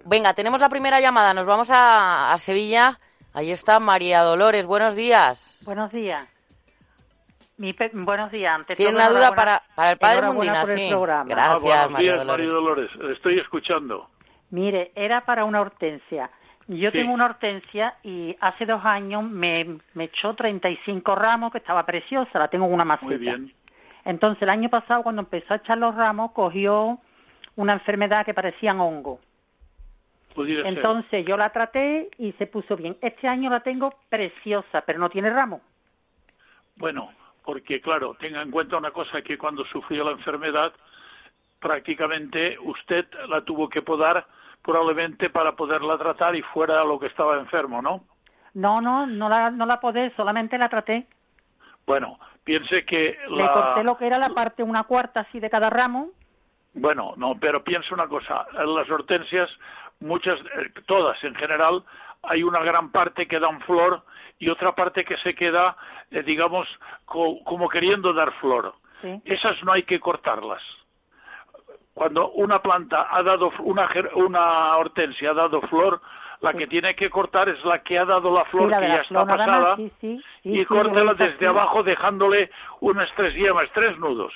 [0.04, 1.32] Venga, tenemos la primera llamada.
[1.32, 2.98] Nos vamos a, a Sevilla.
[3.32, 4.66] Ahí está María Dolores.
[4.66, 5.62] Buenos días.
[5.64, 6.33] Buenos días.
[7.56, 8.52] Mi pe- buenos días.
[8.54, 10.88] Ante Tiene una duda para, para el padre Mundina, por el sí.
[10.90, 11.24] programa.
[11.24, 12.46] Gracias, Ah, buenos María días, Dolores.
[12.46, 12.90] María Dolores.
[13.16, 14.08] Estoy escuchando.
[14.50, 16.30] Mire, era para una hortensia.
[16.66, 16.98] Yo Sí.
[16.98, 22.38] tengo una hortensia y hace dos años me, me echó 35 ramos, que estaba preciosa,
[22.38, 23.06] la tengo en una maceta.
[23.06, 23.52] Muy bien.
[24.04, 26.98] Entonces, el año pasado, cuando empezó a echar los ramos, cogió
[27.56, 29.20] una enfermedad que parecían hongo.
[30.34, 30.72] Pudiera ser.
[30.72, 32.96] Entonces, yo la traté y se puso bien.
[33.00, 35.60] Este año la tengo preciosa, pero no tiene ramos.
[36.76, 37.10] Bueno,
[37.44, 40.72] porque claro, tenga en cuenta una cosa que cuando sufrió la enfermedad,
[41.60, 44.26] prácticamente usted la tuvo que podar
[44.62, 48.04] probablemente para poderla tratar y fuera lo que estaba enfermo, ¿no?
[48.54, 51.06] No, no, no la, no la podé, solamente la traté.
[51.86, 53.52] Bueno, piense que Le la...
[53.52, 56.10] corté lo que era la parte, una cuarta así de cada ramo.
[56.72, 59.50] Bueno, no, pero piensa una cosa, las hortensias,
[60.00, 61.84] muchas, eh, todas en general,
[62.28, 64.02] hay una gran parte que dan flor
[64.38, 65.76] y otra parte que se queda,
[66.10, 66.66] eh, digamos,
[67.04, 68.74] co- como queriendo dar flor.
[69.02, 69.20] Sí.
[69.24, 70.62] Esas no hay que cortarlas.
[71.92, 76.00] Cuando una planta ha dado una una hortensia ha dado flor,
[76.40, 78.88] la que tiene que cortar es la que ha dado la flor Sí, la que
[78.88, 79.14] ya está
[79.46, 79.92] pasada sí,
[80.42, 82.50] y córtela desde abajo dejándole
[82.80, 84.34] unas tres yemas, tres nudos,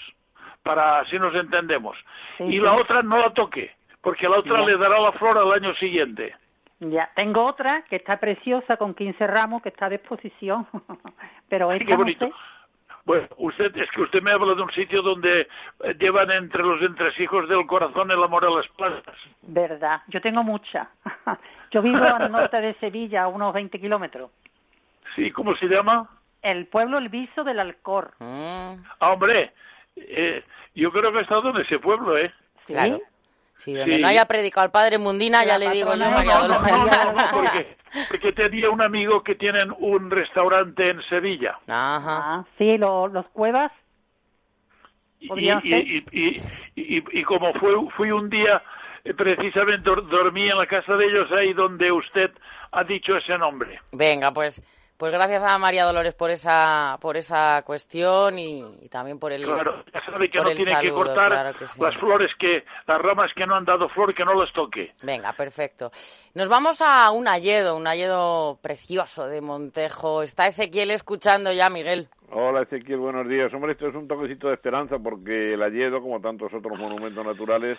[0.62, 1.96] para así nos entendemos.
[2.38, 5.74] Y la otra no la toque, porque la otra le dará la flor al año
[5.74, 6.34] siguiente.
[6.80, 10.66] Ya, tengo otra que está preciosa con 15 ramos que está a disposición,
[11.48, 12.26] pero esta qué no bonito.
[12.26, 12.32] sé.
[13.04, 16.80] Bueno, usted es que usted me habla de un sitio donde eh, llevan entre los
[16.82, 19.16] entresijos del corazón el amor a las plantas.
[19.42, 20.90] Verdad, yo tengo mucha.
[21.70, 24.30] yo vivo al norte de Sevilla, a unos 20 kilómetros.
[25.16, 26.06] Sí, ¿cómo se llama?
[26.42, 28.12] El pueblo El Viso del Alcor.
[28.20, 29.52] Ah, hombre,
[29.96, 32.30] eh, yo creo que he estado en ese pueblo, ¿eh?
[32.66, 33.00] Claro.
[33.58, 34.02] Sí, donde Sí.
[34.02, 36.72] no haya predicado al padre Mundina, ya le digo yo, María No, no, Dolores.
[36.72, 37.76] no, no, no, porque,
[38.08, 41.58] porque tenía un amigo que tienen un restaurante en Sevilla.
[41.66, 42.20] Ajá.
[42.38, 43.72] Ah, sí, lo- los cuevas.
[45.20, 45.64] Y, y, ser.
[45.64, 46.42] y, y,
[46.76, 48.62] y- y como fue, fui un día,
[49.04, 52.30] eh, precisamente dor- dormí en la casa de ellos ahí donde usted
[52.70, 53.80] ha dicho ese nombre.
[53.92, 54.62] Venga, pues
[54.98, 59.44] pues gracias a María Dolores por esa por esa cuestión y, y también por el
[59.44, 61.80] Claro, ya sabe que no tiene que cortar claro que sí.
[61.80, 64.92] las flores que, las ramas que no han dado flor, que no las toque.
[65.04, 65.90] Venga, perfecto.
[66.34, 70.22] Nos vamos a un hayedo, un hayedo precioso de Montejo.
[70.22, 72.08] Está Ezequiel escuchando ya, Miguel.
[72.30, 73.52] Hola Ezequiel, buenos días.
[73.54, 77.78] Hombre, esto es un toquecito de esperanza porque el Alledo, como tantos otros monumentos naturales,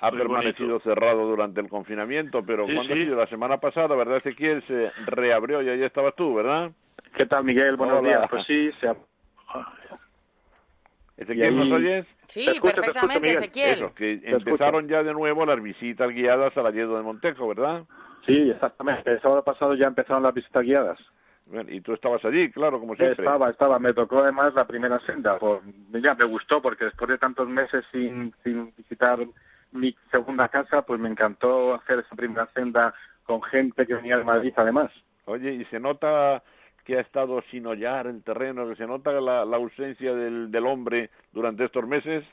[0.00, 0.84] ha Muy permanecido bonito.
[0.88, 3.00] cerrado durante el confinamiento, pero Sí, cuando sí.
[3.00, 4.62] ha sido la semana pasada, ¿verdad Ezequiel?
[4.66, 6.70] Se reabrió y ahí estabas tú, ¿verdad?
[7.16, 7.76] ¿Qué tal, Miguel?
[7.76, 8.08] Buenos Hola.
[8.08, 8.30] días.
[8.30, 8.96] Pues sí, se ha-
[11.16, 12.06] Ezequiel, ahí- ¿nos oyes?
[12.28, 13.38] Sí, Te escucho, te perfectamente, escucho, Miguel.
[13.44, 13.74] Ezequiel.
[13.74, 17.84] Eso, que Te empezaron ya de nuevo las visitas guiadas al Alledo de Montejo, ¿verdad?
[18.26, 19.10] Sí, exactamente.
[19.10, 20.98] El sábado pasado ya empezaron las visitas guiadas.
[21.46, 23.24] Bueno, Y tú estabas allí, claro, como siempre.
[23.24, 23.78] Estaba, estaba.
[23.78, 25.38] Me tocó además la primera senda.
[25.38, 29.18] Por, ya me gustó porque después de tantos meses sin, sin visitar
[29.72, 32.94] mi segunda casa, pues me encantó hacer esa primera senda
[33.24, 34.90] con gente que venía de Madrid además.
[35.26, 36.42] Oye, y se nota
[36.84, 40.66] que ha estado sin hollar el terreno, que se nota la, la ausencia del, del
[40.66, 42.24] hombre durante estos meses.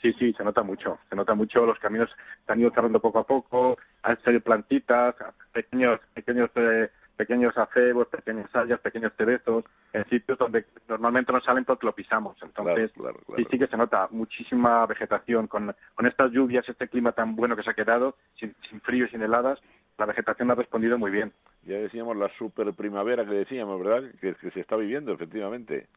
[0.00, 0.98] Sí, sí, se nota mucho.
[1.08, 1.66] Se nota mucho.
[1.66, 2.08] Los caminos
[2.46, 3.78] se han ido cerrando poco a poco.
[4.02, 5.14] Han salido plantitas,
[5.52, 6.88] pequeños, pequeños, eh,
[7.20, 12.34] pequeños acebos, pequeñas hayas, pequeños cerezos, en sitios donde normalmente no salen porque lo pisamos.
[12.42, 15.46] Entonces, Claro, claro, sí, sí que se nota muchísima vegetación.
[15.48, 19.04] Con, con estas lluvias, este clima tan bueno que se ha quedado, sin, sin frío
[19.04, 19.58] y sin heladas,
[19.98, 21.30] la vegetación ha respondido muy bien.
[21.64, 24.10] Ya decíamos la super primavera que decíamos, ¿verdad?
[24.18, 25.88] Que, que se está viviendo, efectivamente.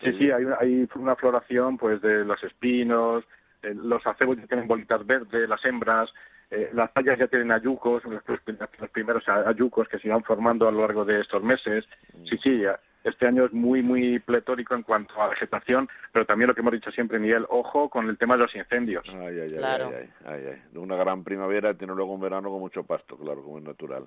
[0.00, 3.24] Sí, sí, hay, una- hay una floración pues de los espinos,
[3.62, 6.08] eh, los acebos ya tienen bolitas verdes, las hembras,
[6.50, 10.72] eh, las tallas ya tienen ayucos, los, los primeros ayucos que se irán formando a
[10.72, 11.84] lo largo de estos meses.
[12.24, 16.48] Sí, sí, ya- este año es muy, muy pletórico en cuanto a vegetación, pero también
[16.48, 19.04] lo que hemos dicho siempre, Miguel, ojo con el tema de los incendios.
[19.08, 19.88] Ay, ay, ay, Claro.
[19.96, 20.78] ay, ay, ay, ay.
[20.78, 24.04] Una gran primavera tiene luego un verano con mucho pasto, claro, como es natural.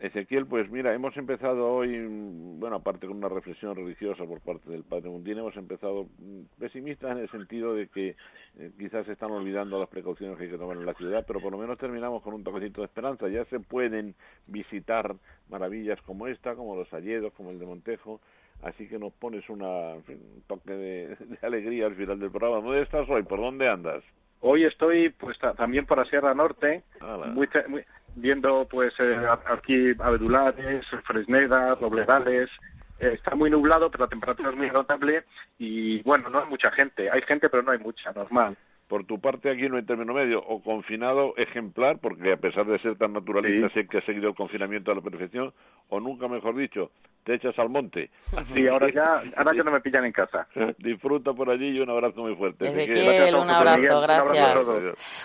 [0.00, 2.06] Ezequiel, pues mira, hemos empezado hoy,
[2.58, 7.12] bueno, aparte con una reflexión religiosa por parte del Padre Mundín, hemos empezado mm, pesimistas
[7.12, 8.16] en el sentido de que
[8.58, 11.40] eh, quizás se están olvidando las precauciones que hay que tomar en la ciudad, pero
[11.40, 13.28] por lo menos terminamos con un toquecito de esperanza.
[13.28, 14.14] Ya se pueden
[14.46, 15.14] visitar
[15.50, 18.20] maravillas como esta, como los Alledos, como el de Montejo,
[18.62, 22.30] así que nos pones una, en fin, un toque de, de alegría al final del
[22.30, 22.62] programa.
[22.66, 23.22] ¿Dónde estás hoy?
[23.22, 24.02] ¿Por dónde andas?
[24.42, 26.82] Hoy estoy pues ta- también por la Sierra Norte,
[27.68, 27.82] muy-
[28.16, 32.50] viendo pues eh, aquí abedulares, fresnedas, robledales.
[32.98, 35.24] Eh, está muy nublado, pero la temperatura es muy notable
[35.58, 37.10] y bueno, no hay mucha gente.
[37.10, 38.56] Hay gente, pero no hay mucha, normal.
[38.90, 42.76] Por tu parte aquí no hay término medio, o confinado ejemplar, porque a pesar de
[42.80, 45.52] ser tan naturalista sé que ha seguido el confinamiento a la perfección,
[45.90, 46.90] o nunca mejor dicho,
[47.22, 48.10] te echas al monte.
[48.52, 50.48] Sí, ahora ya, ahora ya no me pillan en casa.
[50.78, 52.66] Disfruta por allí y un abrazo muy fuerte.
[52.66, 54.58] Ezequiel, un abrazo, gracias.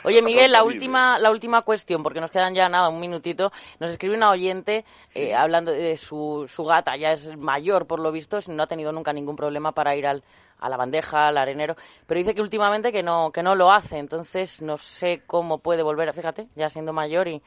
[0.03, 3.51] Oye, Miguel, la última, la última cuestión, porque nos quedan ya nada, un minutito.
[3.79, 4.85] Nos escribe una oyente
[5.15, 8.91] eh, hablando de su, su gata, ya es mayor por lo visto, no ha tenido
[8.91, 10.21] nunca ningún problema para ir al
[10.59, 11.75] a la bandeja, al arenero,
[12.07, 15.83] pero dice que últimamente que no, que no lo hace, entonces no sé cómo puede
[15.83, 17.41] volver, fíjate, ya siendo mayor y,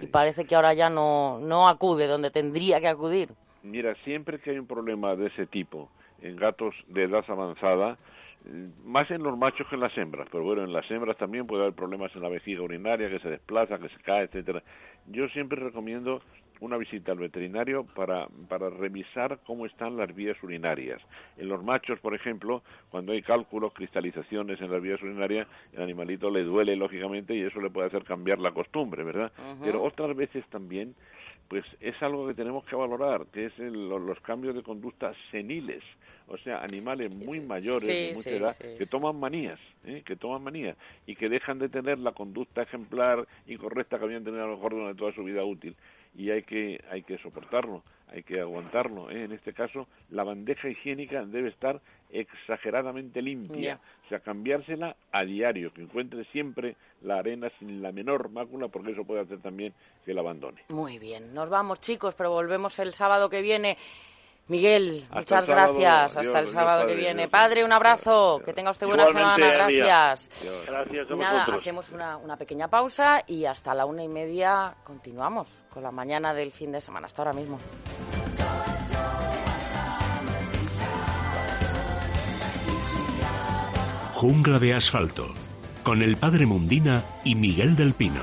[0.00, 3.30] y parece que ahora ya no, no acude donde tendría que acudir.
[3.62, 5.90] Mira, siempre que hay un problema de ese tipo
[6.20, 7.98] en gatos de edad avanzada,
[8.84, 11.62] más en los machos que en las hembras, pero bueno, en las hembras también puede
[11.62, 14.62] haber problemas en la vejiga urinaria, que se desplaza, que se cae, etcétera.
[15.06, 16.20] Yo siempre recomiendo
[16.60, 21.00] una visita al veterinario para, para revisar cómo están las vías urinarias.
[21.36, 26.30] En los machos, por ejemplo, cuando hay cálculos, cristalizaciones en las vías urinarias, el animalito
[26.30, 29.32] le duele, lógicamente, y eso le puede hacer cambiar la costumbre, ¿verdad?
[29.62, 30.94] Pero otras veces también
[31.48, 35.82] pues es algo que tenemos que valorar, que es los cambios de conducta seniles,
[36.26, 40.02] o sea, animales muy mayores de mucha edad que toman manías, ¿eh?
[40.06, 40.76] que toman manías
[41.06, 44.56] y que dejan de tener la conducta ejemplar y correcta que habían tenido a lo
[44.56, 45.76] mejor durante toda su vida útil
[46.16, 49.10] y hay que hay que soportarlo, hay que aguantarlo.
[49.10, 49.24] ¿eh?
[49.24, 55.72] En este caso, la bandeja higiénica debe estar exageradamente limpia, o sea, cambiársela a diario,
[55.72, 60.14] que encuentre siempre la arena sin la menor mácula, porque eso puede hacer también que
[60.14, 60.62] la abandone.
[60.68, 63.76] Muy bien, nos vamos chicos, pero volvemos el sábado que viene.
[64.46, 66.16] Miguel, muchas gracias.
[66.16, 67.28] Hasta el sábado que viene.
[67.28, 68.40] padre, un abrazo.
[68.44, 69.46] Que tenga usted buena semana.
[69.46, 70.30] Gracias.
[70.66, 75.48] Gracias a nada, hacemos una, una pequeña pausa y hasta la una y media continuamos
[75.70, 77.06] con la mañana del fin de semana.
[77.06, 77.58] Hasta ahora mismo.
[84.12, 85.34] Jungla de asfalto.
[85.82, 88.20] Con el padre Mundina y Miguel del Pino.